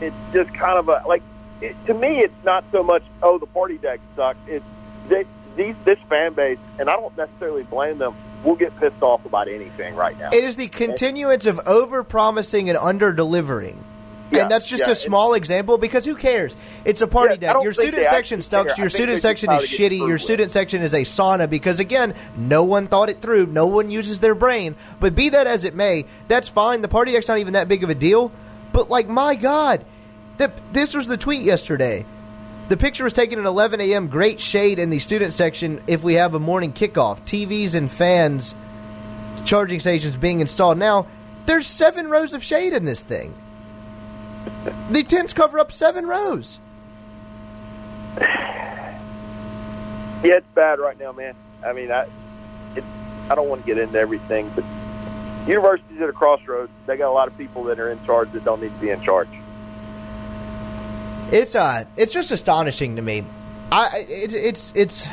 [0.00, 1.22] it's just kind of a like
[1.60, 4.38] it, to me, it's not so much oh the party deck sucks.
[4.46, 4.64] It's
[5.08, 5.24] they,
[5.56, 8.14] these this fan base, and I don't necessarily blame them.
[8.42, 10.30] We'll get pissed off about anything right now.
[10.32, 13.82] It is the continuance of over promising and under delivering.
[14.30, 16.56] Yeah, and that's just yeah, a small example because who cares?
[16.84, 17.62] It's a party Yeah, deck.
[17.62, 18.76] Your student section sucks.
[18.78, 19.98] Your student section is shitty.
[19.98, 23.46] Your with student section is a sauna because again, no one thought it through.
[23.46, 24.76] No one uses their brain.
[24.98, 26.80] But be that as it may, that's fine.
[26.80, 28.32] The party deck's not even that big of a deal.
[28.72, 29.84] But like, my God,
[30.36, 32.04] this was the tweet yesterday.
[32.68, 34.08] The picture was taken at 11 a.m.
[34.08, 35.82] Great shade in the student section.
[35.86, 38.54] If we have a morning kickoff, TVs and fans,
[39.44, 40.78] charging stations being installed.
[40.78, 41.06] Now,
[41.46, 43.34] there's seven rows of shade in this thing.
[44.90, 46.58] The tents cover up seven rows.
[50.24, 51.34] Yeah, it's bad right now, man.
[51.62, 52.06] I mean, I
[52.74, 52.84] it,
[53.28, 54.64] I don't want to get into everything, but
[55.46, 56.72] universities at a crossroads.
[56.86, 58.88] They got a lot of people that are in charge that don't need to be
[58.88, 59.28] in charge.
[61.34, 63.24] It's uh, it's just astonishing to me.
[63.72, 65.08] I it, it's it's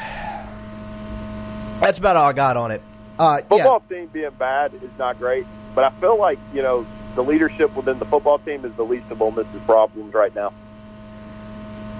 [1.79, 2.83] that's about all I got on it.
[3.17, 6.85] Uh, yeah, Football team being bad is not great, but I feel like you know
[7.15, 10.53] the leadership within the football team is the least of Ole Miss's problems right now.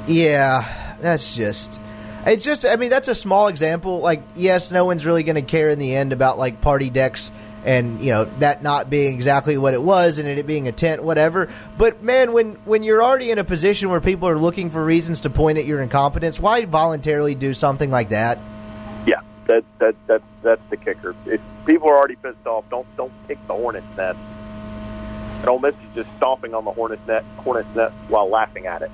[0.07, 1.79] yeah, that's just.
[2.23, 4.01] It's just, I mean, that's a small example.
[4.01, 7.31] Like, yes, no one's really going to care in the end about like party decks
[7.63, 11.03] and you know that not being exactly what it was and it being a tent,
[11.03, 11.49] whatever.
[11.77, 15.21] But man, when when you're already in a position where people are looking for reasons
[15.21, 18.39] to point at your incompetence, why voluntarily do something like that?
[19.05, 21.15] Yeah, That that that that's the kicker.
[21.25, 24.19] If people are already pissed off, don't don't kick the hornet's nest.
[25.41, 28.83] And Ole Miss is just stomping on the hornet's nest, hornet's nest while laughing at
[28.83, 28.91] it.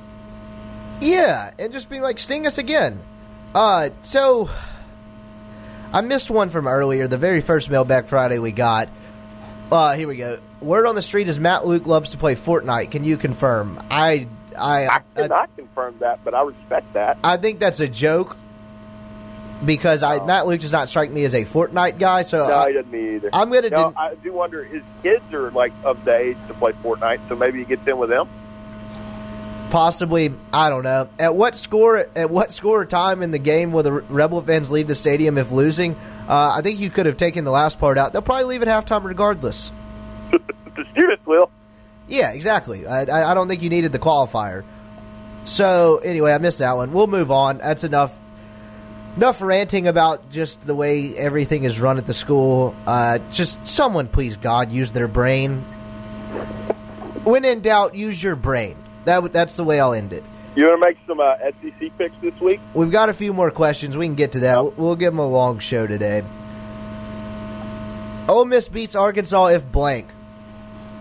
[1.01, 3.01] Yeah, and just being like, sting us again.
[3.53, 4.49] Uh, so
[5.93, 8.89] I missed one from earlier, the very first Mailbag Friday we got.
[9.71, 10.39] Uh, here we go.
[10.61, 12.91] Word on the street is Matt Luke loves to play Fortnite.
[12.91, 13.81] Can you confirm?
[13.91, 14.27] I
[14.57, 17.17] I I cannot confirm that, but I respect that.
[17.23, 18.35] I think that's a joke
[19.63, 22.23] because I Matt Luke does not strike me as a Fortnite guy.
[22.23, 23.29] So No, I, he doesn't me either.
[23.33, 24.63] I'm gonna den- I do wonder.
[24.63, 27.97] His kids are like of the age to play Fortnite, so maybe he gets in
[27.97, 28.27] with them.
[29.69, 33.71] Possibly I don't know at what score at what score or time in the game
[33.71, 35.95] will the Rebel fans leave the stadium if losing.
[36.27, 38.13] Uh, I think you could have taken the last part out.
[38.13, 39.71] They'll probably leave at halftime regardless.
[40.31, 41.49] the students will.
[42.07, 42.87] Yeah, exactly.
[42.87, 44.63] I, I I don't think you needed the qualifier.
[45.45, 46.91] So anyway, I missed that one.
[46.91, 47.59] We'll move on.
[47.59, 48.13] That's enough.
[49.15, 52.75] Enough ranting about just the way everything is run at the school.
[52.85, 55.61] Uh, just someone, please God, use their brain.
[57.23, 58.77] When in doubt, use your brain.
[59.07, 60.21] That that's the way I'll end it.
[60.57, 62.59] You want to make some uh, SEC picks this week?
[62.73, 63.95] We've got a few more questions.
[63.95, 64.61] We can get to that.
[64.61, 66.23] We'll- We'll give them a long show today.
[68.27, 70.07] Ole Miss beats Arkansas if blank.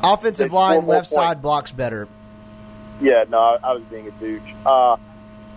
[0.04, 2.07] Offensive line, left side blocks better.
[3.00, 4.40] Yeah, no, I, I was being a douche.
[4.64, 4.96] Uh,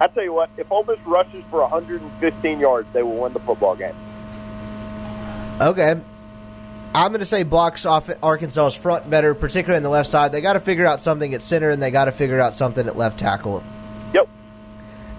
[0.01, 3.39] I tell you what, if Ole Miss rushes for 115 yards, they will win the
[3.41, 3.93] football game.
[5.61, 5.99] Okay.
[6.93, 10.31] I'm going to say blocks off Arkansas's front better, particularly on the left side.
[10.31, 12.87] They got to figure out something at center, and they got to figure out something
[12.87, 13.63] at left tackle.
[14.13, 14.27] Yep.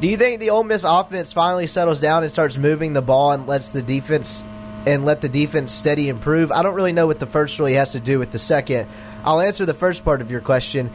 [0.01, 3.33] Do you think the Ole Miss offense finally settles down and starts moving the ball
[3.33, 4.45] and lets the defense
[4.85, 6.51] and let the defense steady improve?
[6.51, 8.89] I don't really know what the first really has to do with the second.
[9.25, 10.91] I'll answer the first part of your question.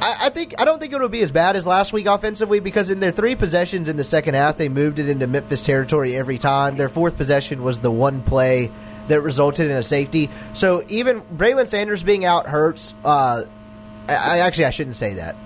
[0.00, 2.90] I, I think I don't think it'll be as bad as last week offensively because
[2.90, 6.38] in their three possessions in the second half, they moved it into Memphis territory every
[6.38, 6.76] time.
[6.76, 8.72] Their fourth possession was the one play
[9.08, 10.30] that resulted in a safety.
[10.54, 12.94] So even Braylon Sanders being out hurts.
[13.04, 13.44] Uh,
[14.08, 15.36] I, actually I shouldn't say that.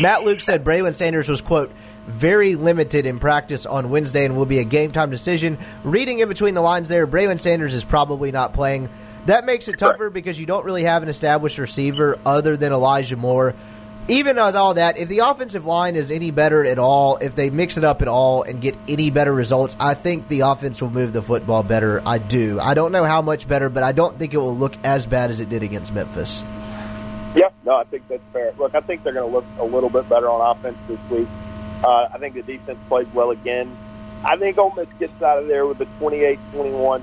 [0.00, 1.70] Matt Luke said Braylon Sanders was quote
[2.06, 5.58] very limited in practice on Wednesday and will be a game time decision.
[5.82, 8.88] Reading in between the lines there, Braylon Sanders is probably not playing.
[9.26, 13.16] That makes it tougher because you don't really have an established receiver other than Elijah
[13.16, 13.54] Moore.
[14.06, 17.48] Even with all that, if the offensive line is any better at all, if they
[17.48, 20.90] mix it up at all and get any better results, I think the offense will
[20.90, 22.02] move the football better.
[22.04, 22.60] I do.
[22.60, 25.30] I don't know how much better, but I don't think it will look as bad
[25.30, 26.42] as it did against Memphis.
[27.34, 28.52] Yeah, no, I think that's fair.
[28.58, 31.28] Look, I think they're going to look a little bit better on offense this week.
[31.82, 33.74] Uh, I think the defense plays well again.
[34.22, 36.38] I think Ole Miss gets out of there with a 28-21,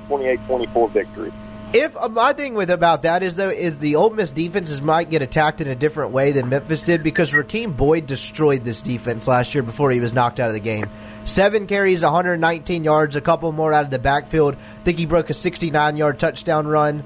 [0.08, 1.34] 28-24 victory.
[1.74, 5.10] If uh, my thing with about that is though is the Ole Miss defenses might
[5.10, 9.26] get attacked in a different way than Memphis did because Rakeem Boyd destroyed this defense
[9.26, 10.90] last year before he was knocked out of the game.
[11.24, 14.56] Seven carries, 119 yards, a couple more out of the backfield.
[14.56, 17.06] I think he broke a 69 yard touchdown run.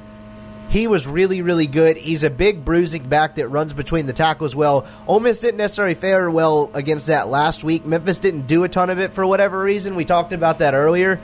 [0.69, 1.95] He was really, really good.
[1.95, 4.87] He's a big bruising back that runs between the tackles well.
[5.05, 7.85] Ole Miss didn't necessarily fare well against that last week.
[7.85, 9.95] Memphis didn't do a ton of it for whatever reason.
[9.95, 11.19] We talked about that earlier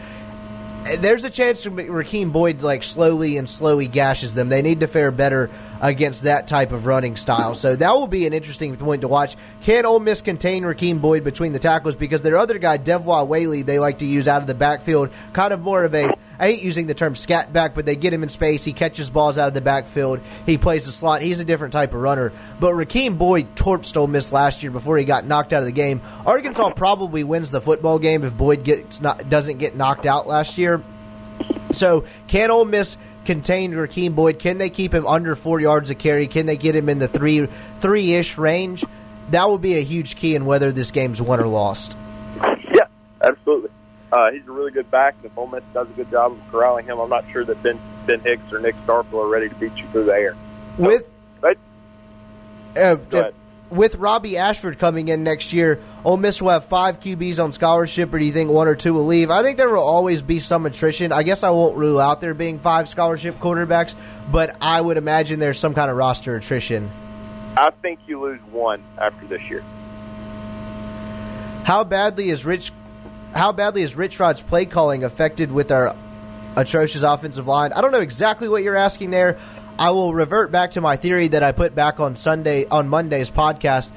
[0.84, 4.50] there's a chance Rakeem Boyd like slowly and slowly gashes them.
[4.50, 7.56] They need to fare better against that type of running style.
[7.56, 9.36] So that will be an interesting point to watch.
[9.62, 11.96] Can Ole Miss contain Rakeem Boyd between the tackles?
[11.96, 15.54] Because their other guy, Devwah Whaley, they like to use out of the backfield, kind
[15.54, 18.24] of more of a I hate using the term scat back, but they get him
[18.24, 18.64] in space.
[18.64, 20.20] He catches balls out of the backfield.
[20.46, 21.22] He plays the slot.
[21.22, 22.34] He's a different type of runner.
[22.60, 25.72] But Rakeem Boyd torched Ole Miss last year before he got knocked out of the
[25.72, 26.02] game.
[26.26, 30.58] Arkansas probably wins the football game if Boyd gets not, doesn't get knocked out last
[30.58, 30.84] year.
[31.72, 34.40] So can Ole Miss contain Rakeem Boyd?
[34.40, 36.28] Can they keep him under four yards a carry?
[36.28, 37.48] Can they get him in the three
[37.80, 38.84] three ish range?
[39.30, 41.96] That will be a huge key in whether this game's won or lost.
[42.74, 42.88] Yeah,
[43.22, 43.70] absolutely.
[44.12, 46.99] Uh, he's a really good back, if Ole does a good job of corralling him,
[46.99, 49.88] I'm not sure that Ben, ben Hicks or Nick Starkel are ready to beat you
[49.88, 50.36] through the air.
[50.78, 51.05] With
[51.39, 51.57] Right?
[52.76, 53.34] uh, ahead.
[53.70, 58.14] with Robbie Ashford coming in next year, Ole Miss will have five QBs on scholarship,
[58.14, 59.32] or do you think one or two will leave?
[59.32, 61.14] I think there will always be some attrition.
[61.14, 63.95] I guess I won't rule out there being five scholarship quarterbacks,
[64.30, 66.91] but I would imagine there's some kind of roster attrition.
[67.55, 69.64] I think you lose one after this year.
[71.64, 72.74] How badly is Rich?
[73.34, 75.96] How badly is Rich Rod's play calling affected with our
[76.58, 77.72] atrocious offensive line?
[77.72, 79.40] I don't know exactly what you're asking there.
[79.80, 83.32] I will revert back to my theory that I put back on Sunday on Monday's
[83.32, 83.92] podcast.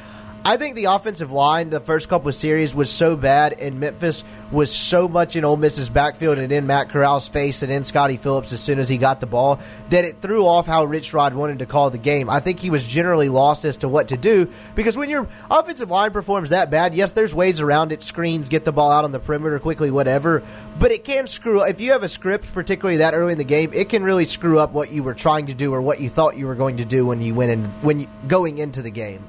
[0.46, 4.22] I think the offensive line the first couple of series was so bad, and Memphis
[4.52, 8.18] was so much in Ole Miss's backfield and in Matt Corral's face and in Scottie
[8.18, 11.32] Phillips as soon as he got the ball that it threw off how Rich Rod
[11.32, 12.28] wanted to call the game.
[12.28, 15.90] I think he was generally lost as to what to do because when your offensive
[15.90, 19.12] line performs that bad, yes, there's ways around it, screens, get the ball out on
[19.12, 20.42] the perimeter quickly, whatever.
[20.78, 23.44] But it can screw up if you have a script, particularly that early in the
[23.44, 23.72] game.
[23.72, 26.36] It can really screw up what you were trying to do or what you thought
[26.36, 29.24] you were going to do when you went in when you, going into the game.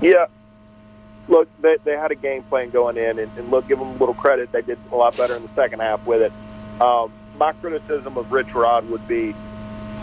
[0.00, 0.26] Yeah.
[1.28, 3.96] Look, they, they had a game plan going in, and, and look, give them a
[3.96, 4.50] little credit.
[4.50, 6.32] They did a lot better in the second half with it.
[6.80, 9.34] Um, my criticism of Rich Rod would be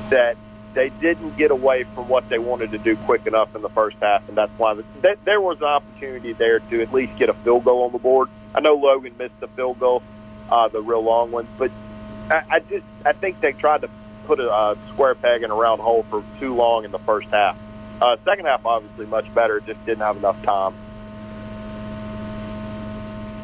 [0.10, 0.38] that
[0.76, 3.98] they didn't get away from what they wanted to do quick enough in the first
[4.02, 7.34] half, and that's why the, there was an opportunity there to at least get a
[7.34, 8.30] field goal on the board.
[8.54, 10.04] I know Logan missed the field goal,
[10.50, 11.72] uh, the real long one, but
[12.30, 13.90] I, I just I think they tried to
[14.28, 17.28] put a uh, square peg in a round hole for too long in the first
[17.30, 17.58] half.
[18.02, 19.60] Uh, second half, obviously, much better.
[19.62, 20.74] Just didn't have enough time.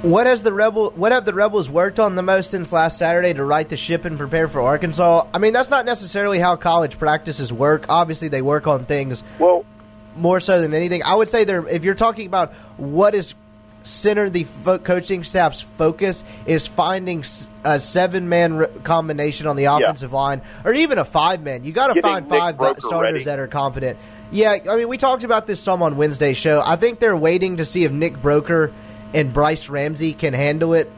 [0.01, 0.91] What has the rebel?
[0.95, 4.03] What have the rebels worked on the most since last Saturday to right the ship
[4.03, 5.27] and prepare for Arkansas?
[5.31, 7.85] I mean, that's not necessarily how college practices work.
[7.87, 9.63] Obviously, they work on things well
[10.15, 11.03] more so than anything.
[11.03, 13.35] I would say they're if you're talking about what is
[13.83, 17.23] center the fo- coaching staff's focus is finding
[17.63, 20.17] a seven man re- combination on the offensive yeah.
[20.17, 21.63] line or even a five man.
[21.63, 23.23] You got to find Nick five starters ready.
[23.25, 23.97] that are competent.
[24.31, 26.61] Yeah, I mean, we talked about this some on Wednesday's show.
[26.65, 28.71] I think they're waiting to see if Nick Broeker
[29.13, 30.89] and Bryce Ramsey can handle it.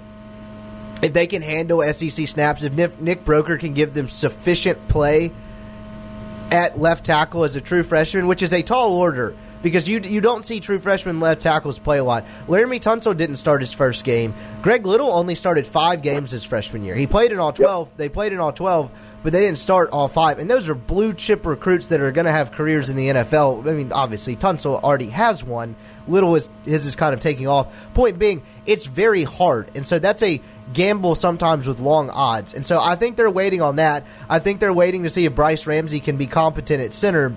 [1.02, 5.32] If they can handle SEC snaps, if Nick, Nick Broeker can give them sufficient play
[6.52, 10.22] at left tackle as a true freshman, which is a tall order because you you
[10.22, 12.26] don't see true freshman left tackles play a lot.
[12.48, 14.36] Laremy Tunsil didn't start his first game.
[14.62, 16.96] Greg Little only started five games his freshman year.
[16.96, 17.90] He played in all twelve.
[17.98, 18.92] They played in all twelve,
[19.24, 20.38] but they didn't start all five.
[20.38, 23.67] And those are blue chip recruits that are going to have careers in the NFL.
[23.67, 25.76] I mean, obviously Tunsil already has one.
[26.07, 27.74] Little is his is kind of taking off.
[27.93, 30.41] Point being, it's very hard, and so that's a
[30.74, 32.53] gamble sometimes with long odds.
[32.53, 34.05] And so I think they're waiting on that.
[34.30, 37.36] I think they're waiting to see if Bryce Ramsey can be competent at center.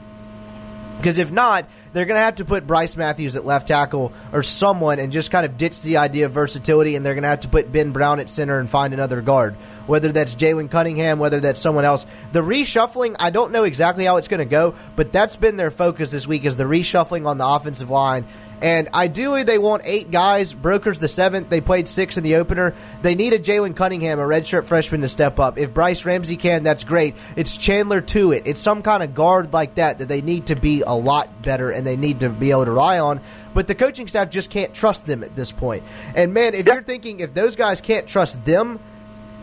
[0.97, 4.43] Because if not, they're going to have to put Bryce Matthews at left tackle or
[4.43, 7.41] someone and just kind of ditch the idea of versatility, and they're going to have
[7.41, 9.55] to put Ben Brown at center and find another guard.
[9.87, 12.05] Whether that's Jalen Cunningham, whether that's someone else.
[12.33, 15.71] The reshuffling, I don't know exactly how it's going to go, but that's been their
[15.71, 18.27] focus this week is the reshuffling on the offensive line.
[18.63, 20.55] And ideally, they want eight guys.
[20.55, 21.51] Broeker's the seventh.
[21.51, 22.75] They played six in the opener.
[23.03, 25.59] They need a Jalen Cunningham, a redshirt freshman, to step up.
[25.59, 27.15] If Bryce Ramsey can, that's great.
[27.37, 28.43] It's Chandler Tuitt.
[28.47, 31.71] It's some kind of guard like that that they need to be a lot better
[31.71, 33.21] and they need to be able to rely on.
[33.53, 35.83] But the coaching staff just can't trust them at this point.
[36.15, 38.81] And man, if you're thinking if those guys can't trust them,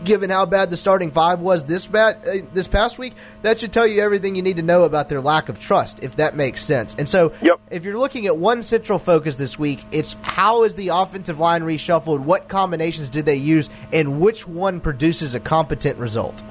[0.04, 3.72] given how bad the starting five was this bad uh, this past week, that should
[3.72, 6.62] tell you everything you need to know about their lack of trust, if that makes
[6.64, 6.94] sense.
[6.98, 7.60] And so, Yep.
[7.70, 11.62] if you're looking at one central focus this week, it's how is the offensive line
[11.62, 12.20] reshuffled?
[12.20, 16.42] What combinations did they use, and which one produces a competent result?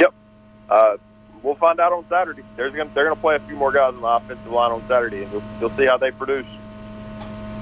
[0.00, 0.14] Yep.
[0.70, 0.96] Uh,
[1.42, 2.42] we'll find out on Saturday.
[2.56, 4.86] There's gonna, they're going to play a few more guys on the offensive line on
[4.88, 6.46] Saturday, and you'll, you'll see how they produce.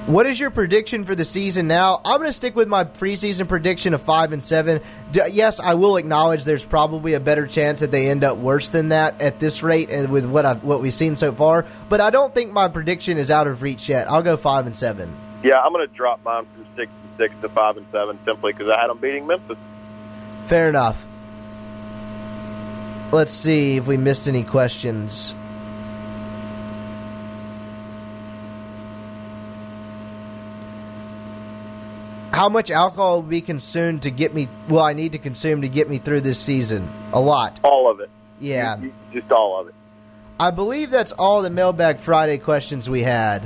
[0.05, 1.99] What is your prediction for the season now?
[2.05, 4.79] I'm going to stick with my preseason prediction of five and seven.
[5.11, 8.69] D- yes, I will acknowledge there's probably a better chance that they end up worse
[8.69, 11.65] than that at this rate and with what I've, what we've seen so far.
[11.89, 14.07] But I don't think my prediction is out of reach yet.
[14.07, 15.11] I'll go five and seven.
[15.41, 18.53] Yeah, I'm going to drop mine from six and six to five and seven simply
[18.53, 19.57] because I had them beating Memphis.
[20.45, 21.03] Fair enough.
[23.11, 25.33] Let's see if we missed any questions.
[32.35, 34.49] How much alcohol will be consumed to get me?
[34.67, 36.85] Will I need to consume to get me through this season?
[37.13, 37.61] A lot.
[37.63, 38.09] All of it.
[38.41, 38.75] Yeah.
[39.13, 39.75] Just all of it.
[40.37, 43.41] I believe that's all the Mailbag Friday questions we had.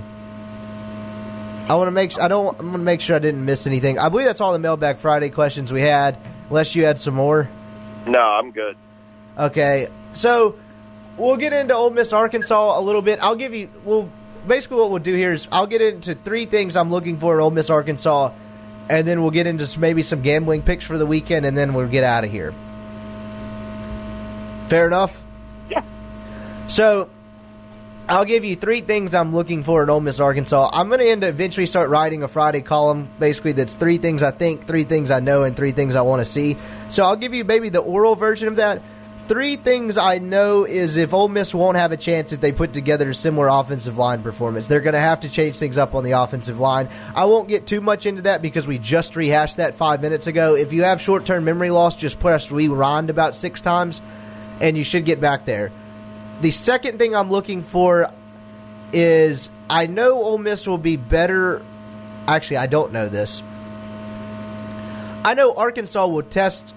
[1.70, 2.14] I want to make.
[2.14, 2.60] sure I don't.
[2.60, 4.00] I'm going to make sure I didn't miss anything.
[4.00, 6.18] I believe that's all the Mailbag Friday questions we had.
[6.50, 7.48] Unless you had some more.
[8.08, 8.76] No, I'm good.
[9.38, 10.58] Okay, so
[11.16, 13.20] we'll get into Ole Miss Arkansas a little bit.
[13.22, 13.70] I'll give you.
[13.84, 14.10] Well,
[14.48, 17.42] basically, what we'll do here is I'll get into three things I'm looking for in
[17.42, 18.32] Ole Miss Arkansas,
[18.90, 21.88] and then we'll get into maybe some gambling picks for the weekend, and then we'll
[21.88, 22.54] get out of here.
[24.68, 25.22] Fair enough.
[25.70, 25.84] Yeah.
[26.68, 27.10] So.
[28.10, 30.72] I'll give you three things I'm looking for in Ole Miss Arkansas.
[30.74, 34.24] I'm going to end up eventually start writing a Friday column, basically that's three things
[34.24, 36.58] I think, three things I know, and three things I want to see.
[36.90, 38.82] So I'll give you maybe the oral version of that.
[39.30, 42.74] Three things I know is if Ole Miss won't have a chance if they put
[42.74, 44.66] together a similar offensive line performance.
[44.66, 46.90] They're going to have to change things up on the offensive line.
[47.14, 50.56] I won't get too much into that because we just rehashed that five minutes ago.
[50.56, 54.02] If you have short term memory loss, just press rewind about six times
[54.62, 55.72] and you should get back there.
[56.42, 58.12] The second thing I'm looking for
[58.92, 61.64] is I know Ole Miss will be better.
[62.28, 63.44] Actually, I don't know this.
[65.24, 66.74] I know Arkansas will test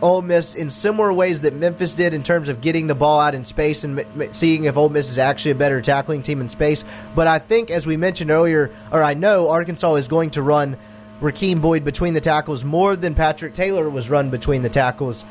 [0.00, 3.34] Ole Miss in similar ways that Memphis did in terms of getting the ball out
[3.34, 6.48] in space and m- seeing if Ole Miss is actually a better tackling team in
[6.48, 6.84] space.
[7.14, 10.76] But I think, as we mentioned earlier, or I know Arkansas is going to run
[11.20, 15.24] Rakeem Boyd between the tackles more than Patrick Taylor was run between the tackles,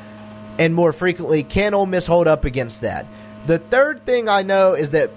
[0.59, 1.43] and more frequently.
[1.43, 3.05] Can Ole Miss hold up against that?
[3.45, 5.11] The third thing I know is that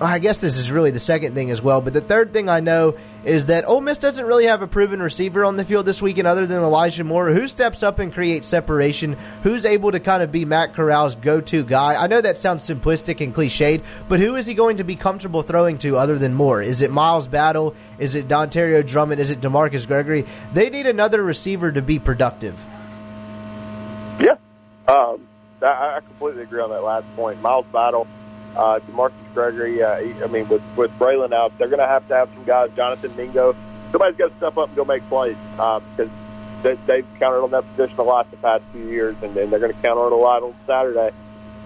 [0.00, 1.80] I guess this is really the second thing as well.
[1.80, 5.02] But the third thing I know is that Ole Miss doesn't really have a proven
[5.02, 7.32] receiver on the field this weekend other than Elijah Moore.
[7.32, 9.14] Who steps up and creates separation?
[9.42, 12.00] Who's able to kind of be Matt Corral's go to guy?
[12.00, 15.42] I know that sounds simplistic and cliched, but who is he going to be comfortable
[15.42, 16.62] throwing to other than Moore?
[16.62, 17.74] Is it Miles Battle?
[17.98, 19.20] Is it Dontario Drummond?
[19.20, 20.24] Is it Demarcus Gregory?
[20.54, 22.56] They need another receiver to be productive.
[24.20, 24.36] Yeah.
[24.86, 25.26] Um,
[25.62, 27.42] I, I completely agree on that last point.
[27.42, 28.06] Miles Battle
[28.56, 29.82] uh, Demarcus Gregory.
[29.82, 32.70] Uh, I mean, with with Braylon out, they're going to have to have some guys.
[32.74, 33.54] Jonathan Mingo.
[33.92, 36.10] Somebody's got to step up and go make plays uh, because
[36.62, 39.60] they, they've counted on that position a lot the past few years, and, and they're
[39.60, 41.14] going to count on it a lot on Saturday.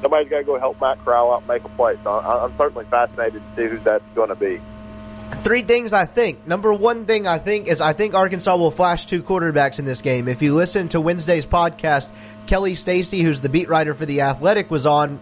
[0.02, 1.96] Somebody's got to go help Matt Corral out and make a play.
[2.02, 4.60] So I, I'm certainly fascinated to see who that's going to be.
[5.42, 6.46] Three things I think.
[6.46, 10.02] Number one thing I think is I think Arkansas will flash two quarterbacks in this
[10.02, 10.28] game.
[10.28, 12.08] If you listen to Wednesday's podcast,
[12.46, 15.20] Kelly Stacy, who's the beat writer for The Athletic, was on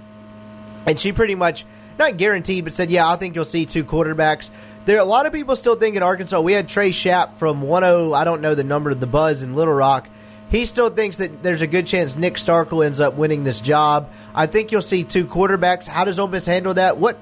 [0.89, 1.65] and she pretty much
[1.99, 4.51] not guaranteed, but said, "Yeah, I think you'll see two quarterbacks."
[4.85, 6.41] There are a lot of people still think in Arkansas.
[6.41, 9.55] We had Trey Shapp from 10, I don't know the number of the Buzz in
[9.55, 10.09] Little Rock.
[10.51, 14.09] He still thinks that there's a good chance Nick Starkel ends up winning this job.
[14.35, 15.87] I think you'll see two quarterbacks.
[15.87, 16.97] How does Ole Miss handle that?
[16.97, 17.19] What,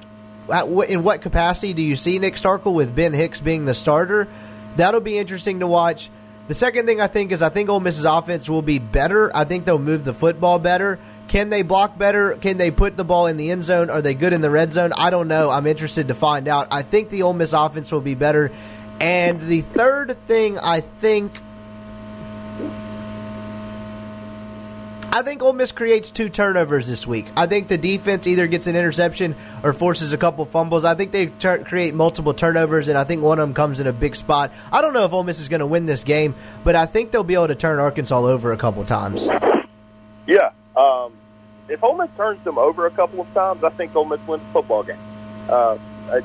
[0.88, 4.28] in what capacity do you see Nick Starkel with Ben Hicks being the starter?
[4.76, 6.08] That'll be interesting to watch.
[6.46, 9.36] The second thing I think is I think Ole Miss's offense will be better.
[9.36, 11.00] I think they'll move the football better.
[11.28, 12.36] Can they block better?
[12.36, 13.90] Can they put the ball in the end zone?
[13.90, 14.92] Are they good in the red zone?
[14.96, 15.50] I don't know.
[15.50, 16.68] I'm interested to find out.
[16.70, 18.52] I think the Ole Miss offense will be better.
[19.00, 21.32] And the third thing I think
[25.16, 27.26] I think Ole Miss creates two turnovers this week.
[27.36, 30.84] I think the defense either gets an interception or forces a couple fumbles.
[30.84, 33.86] I think they ter- create multiple turnovers, and I think one of them comes in
[33.86, 34.52] a big spot.
[34.70, 37.12] I don't know if Ole Miss is going to win this game, but I think
[37.12, 39.26] they'll be able to turn Arkansas over a couple times.
[40.26, 41.12] Yeah, um,
[41.68, 44.42] if Ole Miss turns them over a couple of times, I think Ole Miss wins
[44.44, 44.98] the football game.
[45.48, 45.78] Uh,
[46.10, 46.22] I,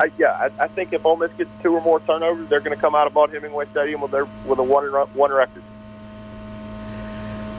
[0.00, 2.76] I, yeah, I, I think if Ole Miss gets two or more turnovers, they're going
[2.76, 5.62] to come out of Vaught-Hemingway Stadium with their with a one one record.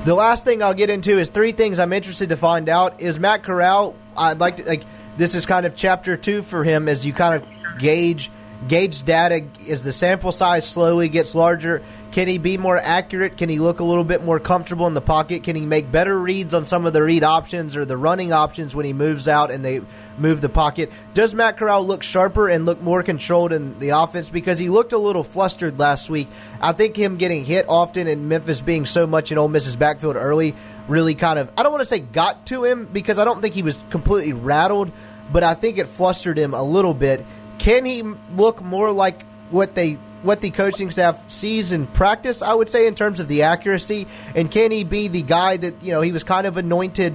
[0.06, 3.02] The last thing I'll get into is three things I'm interested to find out.
[3.02, 3.96] Is Matt Corral?
[4.18, 4.84] I'd like to like
[5.18, 8.32] this is kind of chapter two for him as you kind of gauge
[8.68, 11.82] gauge data as the sample size slowly gets larger
[12.12, 13.38] can he be more accurate?
[13.38, 15.44] Can he look a little bit more comfortable in the pocket?
[15.44, 18.74] Can he make better reads on some of the read options or the running options
[18.74, 19.82] when he moves out and they
[20.18, 20.92] move the pocket?
[21.14, 24.30] Does Matt Corral look sharper and look more controlled in the offense?
[24.30, 26.28] Because he looked a little flustered last week.
[26.60, 30.16] I think him getting hit often and Memphis being so much in Ole Miss's backfield
[30.16, 30.56] early
[30.88, 33.54] really kind of, I don't want to say got to him because I don't think
[33.54, 34.92] he was completely rattled,
[35.32, 37.24] but I think it flustered him a little bit.
[37.60, 42.54] Can he look more like what they what the coaching staff sees in practice, I
[42.54, 44.08] would say, in terms of the accuracy.
[44.36, 47.14] And can he be the guy that, you know, he was kind of anointed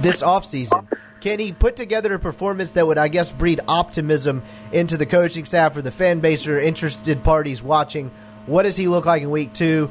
[0.00, 0.86] this offseason?
[1.20, 5.44] Can he put together a performance that would, I guess, breed optimism into the coaching
[5.44, 8.10] staff or the fan base or interested parties watching?
[8.46, 9.88] What does he look like in week two?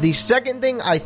[0.00, 1.02] The second thing I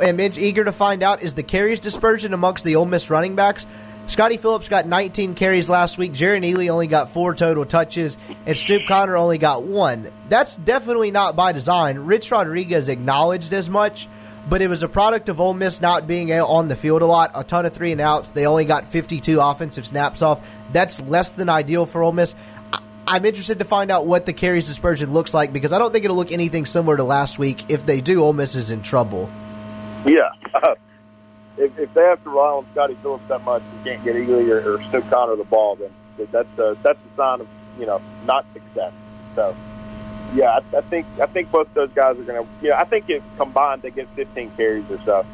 [0.00, 3.66] am eager to find out is the carries dispersion amongst the Ole Miss running backs.
[4.06, 6.12] Scottie Phillips got 19 carries last week.
[6.12, 10.10] Jerrion Ealy only got four total touches, and Snoop Conner only got one.
[10.28, 11.98] That's definitely not by design.
[11.98, 14.08] Rich Rodriguez acknowledged as much,
[14.48, 17.30] but it was a product of Ole Miss not being on the field a lot.
[17.34, 18.32] A ton of three and outs.
[18.32, 20.44] They only got 52 offensive snaps off.
[20.72, 22.34] That's less than ideal for Ole Miss.
[23.06, 26.04] I'm interested to find out what the carries dispersion looks like because I don't think
[26.04, 27.70] it'll look anything similar to last week.
[27.70, 29.30] If they do, Ole Miss is in trouble.
[30.04, 30.30] Yeah.
[30.54, 30.74] Uh,
[31.56, 34.48] if, if they have to rely on Scottie Phillips that much and can't get Ealy
[34.48, 35.90] or, or Snoop Conner the ball, then
[36.30, 37.48] that's a, that's a sign of
[37.78, 38.92] you know not success.
[39.34, 39.56] So
[40.34, 42.66] yeah, I, I think I think both those guys are going to.
[42.66, 45.26] Yeah, I think if combined they get 15 carries or so.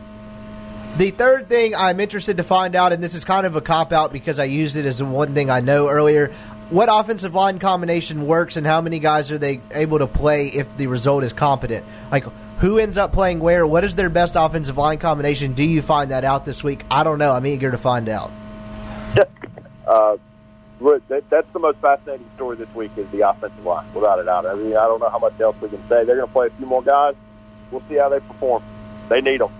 [0.97, 3.93] The third thing I'm interested to find out, and this is kind of a cop
[3.93, 6.33] out because I used it as the one thing I know earlier.
[6.71, 10.77] What offensive line combination works, and how many guys are they able to play if
[10.77, 11.87] the result is competent?
[12.11, 12.27] Like
[12.59, 13.67] who ends up playing where?
[13.67, 15.53] What is their best offensive line combination?
[15.53, 16.85] Do you find that out this week?
[16.91, 17.33] I don't know.
[17.33, 18.31] I'm eager to find out.
[19.87, 20.17] uh,
[20.81, 24.47] that, that's the most fascinating story this week is the offensive line, without a doubt.
[24.47, 26.05] I mean, I don't know how much else we can say.
[26.05, 27.15] They're going to play a few more guys.
[27.71, 28.63] We'll see how they perform.
[29.09, 29.53] They need them.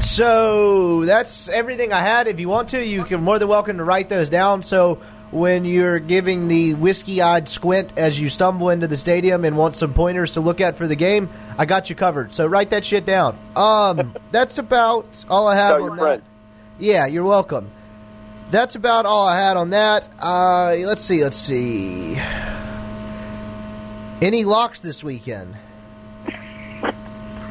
[0.00, 2.26] So that's everything I had.
[2.28, 4.62] If you want to, you can more than welcome to write those down.
[4.62, 9.76] So when you're giving the whiskey-eyed squint as you stumble into the stadium and want
[9.76, 12.34] some pointers to look at for the game, I got you covered.
[12.34, 13.38] So write that shit down.
[13.54, 16.22] Um, that's about all I have Tell on that.
[16.78, 17.70] Yeah, you're welcome.
[18.50, 20.08] That's about all I had on that.
[20.18, 21.22] Uh, let's see.
[21.22, 22.16] Let's see.
[24.22, 25.54] Any locks this weekend?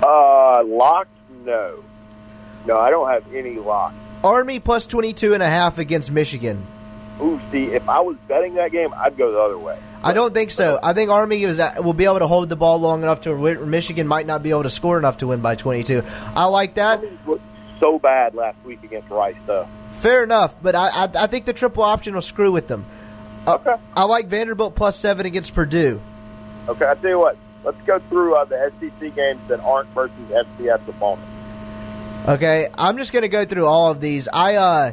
[0.01, 1.11] Uh, locked?
[1.45, 1.83] No.
[2.65, 3.95] No, I don't have any locks.
[4.23, 6.65] Army plus 22 and a half against Michigan.
[7.21, 9.79] Ooh, see, if I was betting that game, I'd go the other way.
[10.03, 10.79] I don't think so.
[10.81, 13.59] I think Army is, will be able to hold the ball long enough to where
[13.65, 16.03] Michigan might not be able to score enough to win by 22.
[16.35, 17.03] I like that.
[17.79, 19.67] So bad last week against Rice, though.
[19.93, 22.85] Fair enough, but I, I, I think the triple option will screw with them.
[23.47, 23.75] Uh, Okay.
[23.95, 26.01] I like Vanderbilt plus seven against Purdue.
[26.67, 27.37] Okay, I tell you what.
[27.63, 31.27] Let's go through uh, the SEC games that aren't versus FCS opponents.
[32.27, 34.27] Okay, I'm just going to go through all of these.
[34.31, 34.91] I uh,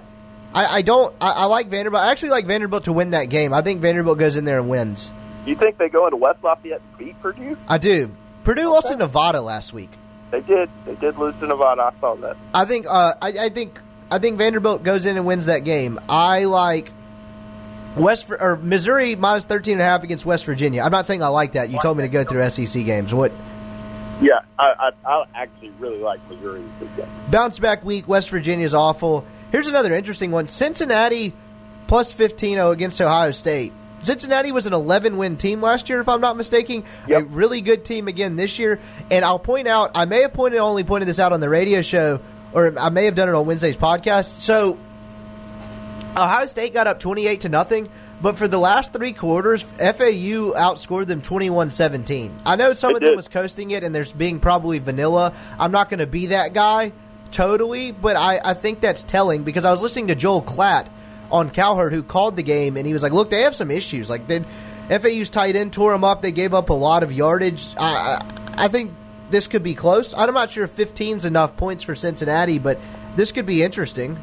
[0.54, 1.14] I, I don't.
[1.20, 2.02] I, I like Vanderbilt.
[2.02, 3.52] I actually like Vanderbilt to win that game.
[3.52, 5.10] I think Vanderbilt goes in there and wins.
[5.44, 7.56] Do you think they go into West Lafayette and beat Purdue?
[7.68, 8.10] I do.
[8.44, 9.90] Purdue lost to Nevada last week.
[10.30, 10.70] They did.
[10.86, 11.82] They did lose to Nevada.
[11.82, 12.36] I saw that.
[12.54, 12.86] I think.
[12.88, 13.78] Uh, I, I think.
[14.10, 15.98] I think Vanderbilt goes in and wins that game.
[16.08, 16.92] I like
[17.96, 20.82] West or Missouri minus 13 and a half against West Virginia.
[20.82, 21.70] I'm not saying I like that.
[21.70, 23.14] You told me to go through SEC games.
[23.14, 23.32] What
[24.20, 26.62] Yeah, I, I, I actually really like Missouri
[27.30, 28.06] bounce back week?
[28.06, 29.24] West Virginia is awful.
[29.54, 31.32] Here's another interesting one: Cincinnati
[31.86, 33.72] plus 15 against Ohio State.
[34.02, 36.82] Cincinnati was an 11 win team last year, if I'm not mistaken.
[37.08, 38.80] A really good team again this year.
[39.12, 41.82] And I'll point out, I may have pointed only pointed this out on the radio
[41.82, 42.18] show,
[42.52, 44.40] or I may have done it on Wednesday's podcast.
[44.40, 44.76] So
[46.16, 47.88] Ohio State got up 28 to nothing,
[48.20, 52.32] but for the last three quarters, FAU outscored them 21-17.
[52.44, 53.16] I know some They of them did.
[53.16, 55.32] was coasting it, and there's being probably vanilla.
[55.60, 56.90] I'm not going to be that guy
[57.34, 60.86] totally, but I, I think that's telling because I was listening to Joel Klatt
[61.30, 64.08] on Cowherd who called the game, and he was like, "Look, they have some issues.
[64.08, 64.44] Like, they,
[64.88, 66.22] FAU's tight end tore them up.
[66.22, 67.66] They gave up a lot of yardage.
[67.76, 68.20] I,
[68.56, 68.92] I, I think
[69.30, 70.14] this could be close.
[70.14, 72.78] I'm not sure if 15's enough points for Cincinnati, but
[73.16, 74.16] this could be interesting."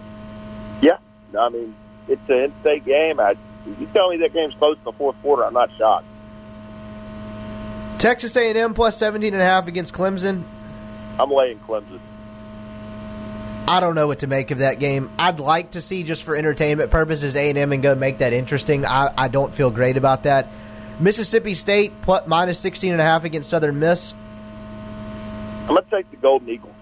[0.81, 0.97] Yeah,
[1.37, 1.75] I mean
[2.07, 3.19] it's an in-state game.
[3.19, 3.35] I,
[3.65, 6.05] you tell me that game's close in the fourth quarter, I'm not shocked.
[7.99, 10.43] Texas A&M plus 17 and a half against Clemson.
[11.19, 11.99] I'm laying Clemson.
[13.67, 15.09] I don't know what to make of that game.
[15.17, 18.85] I'd like to see just for entertainment purposes A&M and go make that interesting.
[18.85, 20.47] I, I don't feel great about that.
[20.99, 24.13] Mississippi State plus minus 16 and a half against Southern Miss.
[25.67, 26.75] I'm to take the Golden Eagles.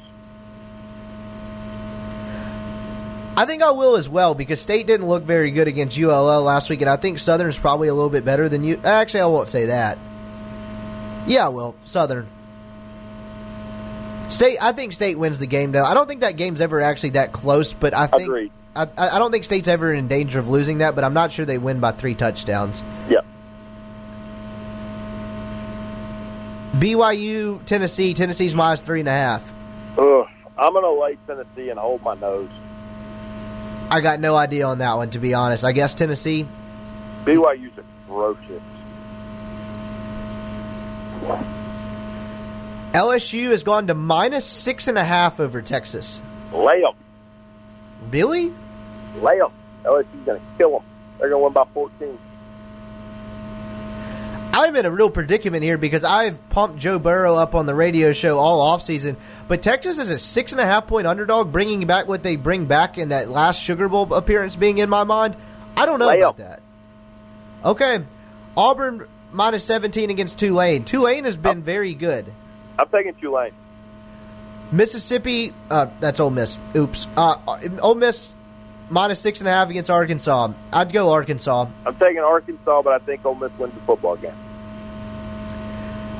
[3.38, 6.69] I think I will as well because State didn't look very good against ULL last
[6.69, 8.82] week, and I think Southern's probably a little bit better than you.
[8.84, 9.97] Actually, I won't say that.
[11.25, 11.75] Yeah, I will.
[11.86, 12.27] Southern.
[14.30, 14.57] State.
[14.61, 15.84] I think State wins the game though.
[15.84, 18.51] I don't think that game's ever actually that close, but I think Agreed.
[18.75, 20.95] I, I I don't think State's ever in danger of losing that.
[20.95, 22.84] But I'm not sure they win by three touchdowns.
[23.09, 23.21] Yeah.
[26.73, 28.13] BYU, Tennessee.
[28.13, 29.51] Tennessee's minus three and a half.
[29.97, 30.27] Ugh.
[30.57, 32.49] I'm to lay Tennessee and hold my nose.
[33.89, 35.63] I got no idea on that one to be honest.
[35.63, 36.45] I guess Tennessee.
[37.25, 37.71] BYU's
[38.07, 38.61] atrocious.
[42.94, 46.22] LSU has gone to minus six and a half over Texas.
[46.52, 46.94] Lay them.
[48.10, 48.54] Really?
[49.18, 49.52] Lay them.
[49.84, 50.84] LSU's going to kill them.
[51.20, 52.18] They're going to win by 14.
[54.52, 58.14] I'm in a real predicament here because I've pumped Joe Burrow up on the radio
[58.14, 59.16] show all offseason,
[59.48, 62.66] but Texas is a six and a half point underdog, bringing back what they bring
[62.66, 65.36] back in that last Sugar Bowl appearance being in my mind.
[65.78, 66.20] I don't know Lay 'em.
[66.22, 66.62] about that.
[67.64, 68.04] Okay.
[68.58, 70.84] Auburn minus 17 against Tulane.
[70.84, 71.62] Tulane has been oh.
[71.62, 72.26] very good.
[72.80, 73.51] I'm taking Tulane.
[74.71, 76.57] Mississippi, uh, that's Ole Miss.
[76.75, 77.07] Oops.
[77.17, 78.34] Uh, Ole Miss
[78.89, 80.53] minus six and a half against Arkansas.
[80.71, 81.67] I'd go Arkansas.
[81.86, 84.34] I'm taking Arkansas, but I think Ole Miss wins the football game.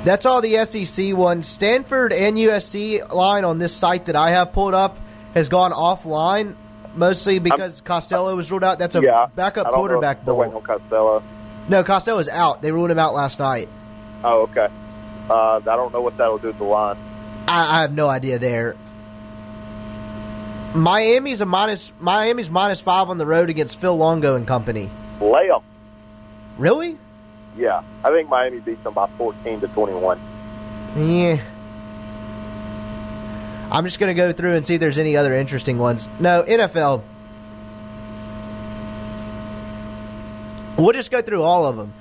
[0.04, 1.48] That's all the SEC ones.
[1.48, 4.98] Stanford and USC line on this site that I have pulled up
[5.34, 6.56] has gone offline,
[6.96, 8.80] mostly because Costello was ruled out.
[8.80, 9.28] That's a yeah.
[9.36, 10.62] backup I don't know quarterback bowl.
[10.62, 11.24] Costello.
[11.70, 12.62] No, Costello is out.
[12.62, 13.70] They ruled him out last night.
[14.24, 14.70] Oh, okay.
[15.30, 16.98] Uh, I don't know what that'll do to the line.
[17.48, 18.76] I, I have no idea there.
[20.74, 21.92] Miami's a minus.
[22.00, 24.90] Miami's minus five on the road against Phil Longo and company.
[25.20, 25.62] Lay them.
[26.58, 26.98] Really?
[27.58, 30.20] Yeah, I think Miami beats them by 14 to 21.
[30.96, 31.42] Yeah.
[33.72, 36.08] I'm just going to go through and see if there's any other interesting ones.
[36.20, 37.04] No, NFL.
[40.78, 41.94] We'll just go through all of them.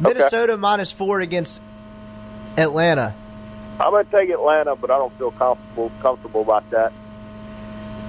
[0.00, 0.14] Okay.
[0.14, 1.60] Minnesota minus four against
[2.56, 3.14] Atlanta.
[3.78, 6.92] I'm going to take Atlanta, but I don't feel comfortable comfortable about that.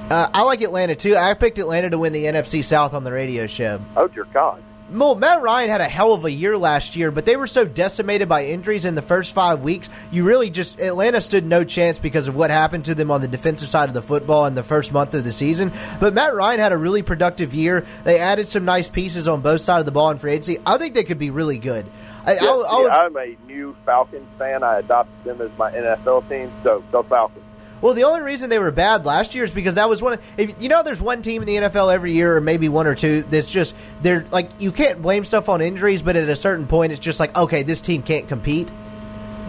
[0.10, 1.18] Uh, I like Atlanta too.
[1.18, 3.82] I picked Atlanta to win the NFC South on the radio show.
[3.98, 4.64] Oh dear God.
[4.90, 7.66] Well, Matt Ryan had a hell of a year last year, but they were so
[7.66, 9.90] decimated by injuries in the first five weeks.
[10.12, 13.28] You really just Atlanta stood no chance because of what happened to them on the
[13.28, 15.74] defensive side of the football in the first month of the season.
[16.00, 17.86] But Matt Ryan had a really productive year.
[18.06, 20.58] They added some nice pieces on both sides of the ball in free agency.
[20.66, 21.86] I think they could be really good.
[22.28, 24.62] I, Yeah, I, I would- see, I'm a new Falcons fan.
[24.64, 27.44] I adopted them as my NFL team, so go Falcons.
[27.80, 30.14] Well, the only reason they were bad last year is because that was one.
[30.14, 32.88] Of, if you know, there's one team in the NFL every year, or maybe one
[32.88, 33.22] or two.
[33.30, 36.92] That's just they're like you can't blame stuff on injuries, but at a certain point,
[36.92, 38.68] it's just like okay, this team can't compete.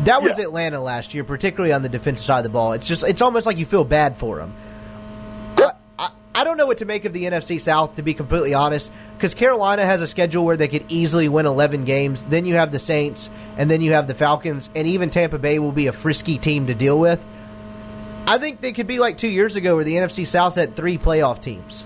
[0.04, 0.44] That was Yeah.
[0.44, 2.72] Atlanta last year, particularly on the defensive side of the ball.
[2.74, 4.52] It's just it's almost like you feel bad for them.
[6.40, 9.34] I, don't know what to make of the NFC South, to be completely honest, because
[9.34, 12.22] Carolina has a schedule where they could easily win 11 games.
[12.24, 15.58] Then you have the Saints, and then you have the Falcons, and even Tampa Bay
[15.58, 17.24] will be a frisky team to deal with.
[18.26, 20.98] I think they could be like two years ago where the NFC South had three
[20.98, 21.84] playoff teams.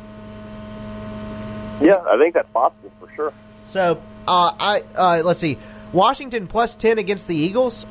[1.80, 3.32] Yeah, I think that's possible for sure.
[3.70, 5.56] So, uh, I uh, let's see,
[5.92, 7.86] Washington plus ten against the Eagles.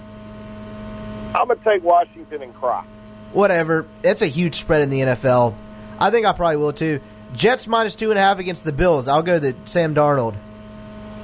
[1.33, 2.83] I'm gonna take Washington and cry.
[3.31, 5.55] Whatever, it's a huge spread in the NFL.
[6.01, 6.99] I think I probably will too.
[7.35, 9.07] Jets minus two and a half against the Bills.
[9.07, 10.35] I'll go the Sam Darnold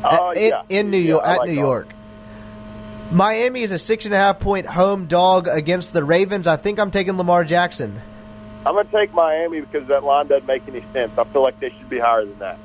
[0.04, 1.24] Oh in, yeah, in New Yeah, York.
[1.26, 1.62] At like New that.
[1.62, 1.88] York,
[3.12, 6.48] Miami is a six and a half point home dog against the Ravens.
[6.48, 8.00] I think I'm taking Lamar Jackson.
[8.66, 11.18] I'm gonna take Miami because that line doesn't make any sense.
[11.18, 12.60] I feel like they should be higher than that.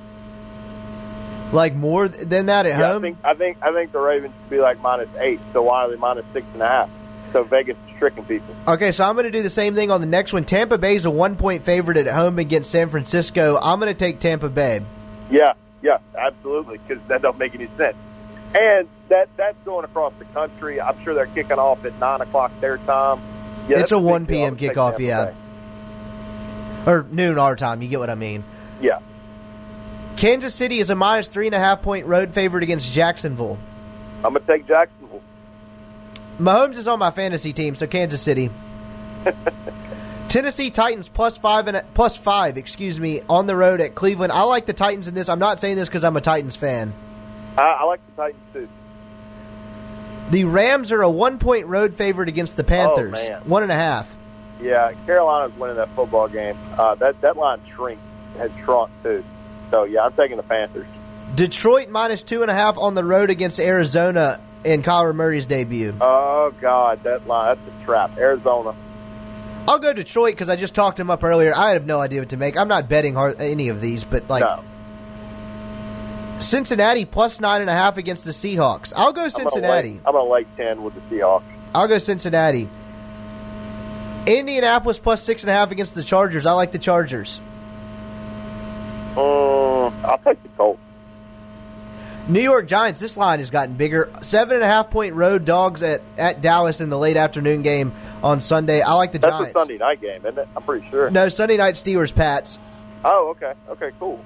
[1.52, 4.50] Like more than that at Yeah, I think I think I think the Ravens should
[4.50, 5.40] be like minus eight.
[5.52, 6.90] So why are they minus six and a half?
[7.32, 8.54] So Vegas is tricking people.
[8.68, 10.44] Okay, so I'm going to do the same thing on the next one.
[10.44, 13.58] Tampa Bay's a one point favorite at home against San Francisco.
[13.60, 14.82] I'm going to take Tampa Bay.
[15.30, 17.96] Yeah, yeah, absolutely, because that don't make any sense.
[18.54, 20.80] And that that's going across the country.
[20.80, 23.20] I'm sure they're kicking off at nine o'clock their time.
[23.68, 24.46] Yeah, It's a 1 p.m.
[24.46, 25.26] I would take kickoff, yeah.
[25.26, 25.34] Bay.
[26.86, 28.44] Or noon our time, you get what I mean.
[28.80, 28.98] Yeah,
[30.16, 33.58] Kansas City is a minus three and a half point road favorite against Jacksonville.
[34.24, 35.01] I'm gonna take Jacksonville.
[36.42, 38.50] Mahomes is on my fantasy team, so Kansas City.
[40.28, 44.32] Tennessee Titans plus five and plus five, excuse me, on the road at Cleveland.
[44.32, 45.28] I like the Titans in this.
[45.28, 46.92] I'm not saying this because I'm a Titans fan.
[47.56, 48.68] I, I like the Titans too.
[50.30, 53.18] The Rams are a one point road favorite against the Panthers.
[53.20, 53.42] Oh, man.
[53.42, 54.16] One and a half.
[54.60, 56.56] Yeah, Carolina's winning that football game.
[56.78, 58.00] Uh, that that line shrink
[58.38, 59.22] has shrunk too.
[59.70, 60.86] So yeah, I'm taking the Panthers.
[61.34, 65.94] Detroit minus two and a half on the road against Arizona in Kyler Murray's debut.
[66.00, 68.16] Oh God, that line that's a trap.
[68.16, 68.74] Arizona.
[69.68, 71.52] I'll go Detroit because I just talked him up earlier.
[71.54, 72.56] I have no idea what to make.
[72.56, 74.64] I'm not betting hard, any of these, but like no,
[76.40, 78.92] Cincinnati plus nine and a half against the Seahawks.
[78.94, 80.00] I'll go Cincinnati.
[80.04, 81.44] I'm gonna like ten with the Seahawks.
[81.74, 82.68] I'll go Cincinnati.
[84.26, 86.46] Indianapolis plus six and a half against the Chargers.
[86.46, 87.40] I like the Chargers.
[89.14, 90.80] Mm, I'll take the Colts.
[92.28, 93.00] New York Giants.
[93.00, 94.08] This line has gotten bigger.
[94.22, 97.92] Seven and a half point road dogs at, at Dallas in the late afternoon game
[98.22, 98.80] on Sunday.
[98.80, 99.50] I like the That's Giants.
[99.56, 100.48] a Sunday night game, isn't it?
[100.56, 101.10] I'm pretty sure.
[101.10, 102.58] No, Sunday night Steelers Pats.
[103.04, 104.24] Oh, okay, okay, cool.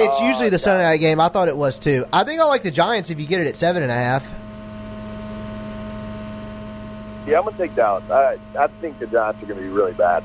[0.00, 0.62] It's Oh, usually the okay.
[0.62, 1.20] Sunday night game.
[1.20, 2.04] I thought it was too.
[2.12, 4.24] I think I like the Giants if you get it at seven and a half.
[7.26, 8.02] Yeah, I'm gonna take Dallas.
[8.10, 10.24] I I think the Giants are gonna be really bad.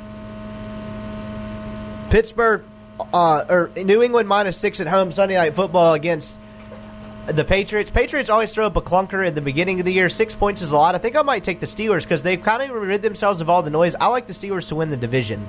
[2.10, 2.64] Pittsburgh
[3.14, 6.38] uh, or New England minus six at home Sunday night football against
[7.28, 7.90] the Patriots.
[7.90, 10.10] Patriots always throw up a clunker at the beginning of the year.
[10.10, 10.94] Six points is a lot.
[10.96, 13.64] I think I might take the Steelers because they've kind of rid themselves of all
[13.64, 13.96] the noise.
[13.96, 15.48] I like the Steelers to win the division.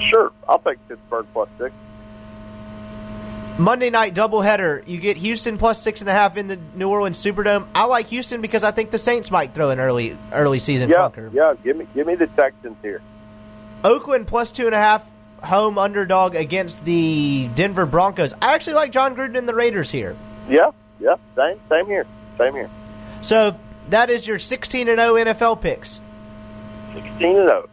[0.00, 1.72] Sure, I'll take Pittsburgh plus six.
[3.58, 4.86] Monday night doubleheader.
[4.86, 7.66] You get Houston plus six and a half in the New Orleans Superdome.
[7.74, 10.96] I like Houston because I think the Saints might throw an early early season Yeah,
[11.08, 11.32] clunker.
[11.32, 11.54] yeah.
[11.64, 13.00] Give me give me the Texans here.
[13.82, 15.06] Oakland plus two and a half
[15.42, 18.34] home underdog against the Denver Broncos.
[18.40, 20.16] I actually like Jon Gruden and the Raiders here.
[20.48, 21.16] Yeah, yeah.
[21.34, 22.06] Same same here.
[22.38, 22.70] Same here.
[23.22, 23.58] So
[23.90, 26.00] that is your 16 and 0 NFL picks.
[26.94, 27.46] Sixteen and oh.
[27.46, 27.68] zero.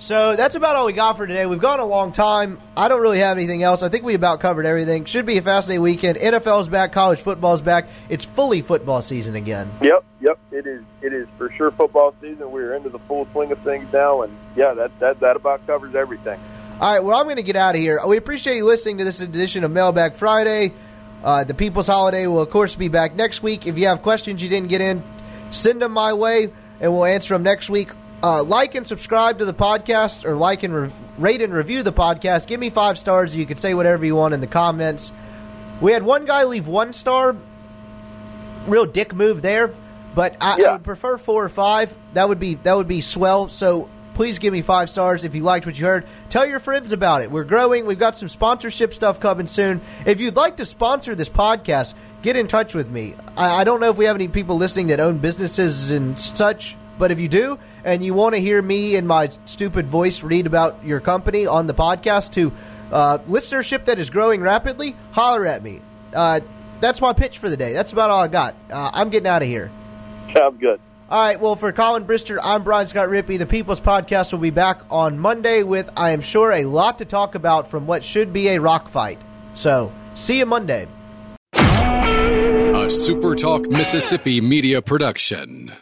[0.00, 1.44] So that's about all we got for today.
[1.46, 2.60] We've gone a long time.
[2.76, 3.82] I don't really have anything else.
[3.82, 5.06] I think we about covered everything.
[5.06, 6.18] Should be a fascinating weekend.
[6.18, 7.88] NFL's back, college football's back.
[8.08, 9.68] It's fully football season again.
[9.82, 10.38] Yep, yep.
[10.52, 10.84] It is.
[11.02, 12.52] It is for sure football season.
[12.52, 15.96] We're into the full swing of things now, and yeah, that that that about covers
[15.96, 16.38] everything.
[16.80, 17.98] All right, well, I'm going to get out of here.
[18.06, 20.72] We appreciate you listening to this edition of Mailbag Friday.
[21.24, 23.66] Uh, the People's Holiday will, of course, be back next week.
[23.66, 25.02] If you have questions you didn't get in,
[25.50, 27.88] send them my way, and we'll answer them next week.
[28.22, 31.92] Uh, like and subscribe to the podcast, or like and re- rate and review the
[31.92, 32.46] podcast.
[32.46, 33.34] Give me five stars.
[33.34, 35.12] You can say whatever you want in the comments.
[35.80, 37.34] We had one guy leave one star.
[38.68, 39.74] Real dick move there,
[40.14, 41.92] but I, I would prefer four or five.
[42.12, 43.48] That would be that would be swell.
[43.48, 43.88] So
[44.18, 46.04] please give me five stars if you liked what you heard.
[46.28, 47.30] Tell your friends about it.
[47.30, 47.86] We're growing.
[47.86, 49.80] We've got some sponsorship stuff coming soon.
[50.04, 53.14] If you'd like to sponsor this podcast, get in touch with me.
[53.36, 56.76] I, I don't know if we have any people listening that own businesses and such,
[56.98, 60.48] but if you do, and you want to hear me and my stupid voice read
[60.48, 62.52] about your company on the podcast to
[62.90, 65.80] uh, listenership that is growing rapidly, holler at me.
[66.12, 66.40] Uh,
[66.80, 67.72] that's my pitch for the day.
[67.72, 68.56] That's about all I got.
[68.68, 69.70] Uh, I'm getting out of here.
[70.34, 70.80] Sounds good.
[71.10, 71.40] All right.
[71.40, 73.38] Well, for Colin Brister, I'm Brian Scott Rippey.
[73.38, 77.06] The People's Podcast will be back on Monday with, I am sure, a lot to
[77.06, 79.18] talk about from what should be a rock fight.
[79.54, 80.86] So, see you Monday.
[81.54, 85.72] A SuperTalk Mississippi media production.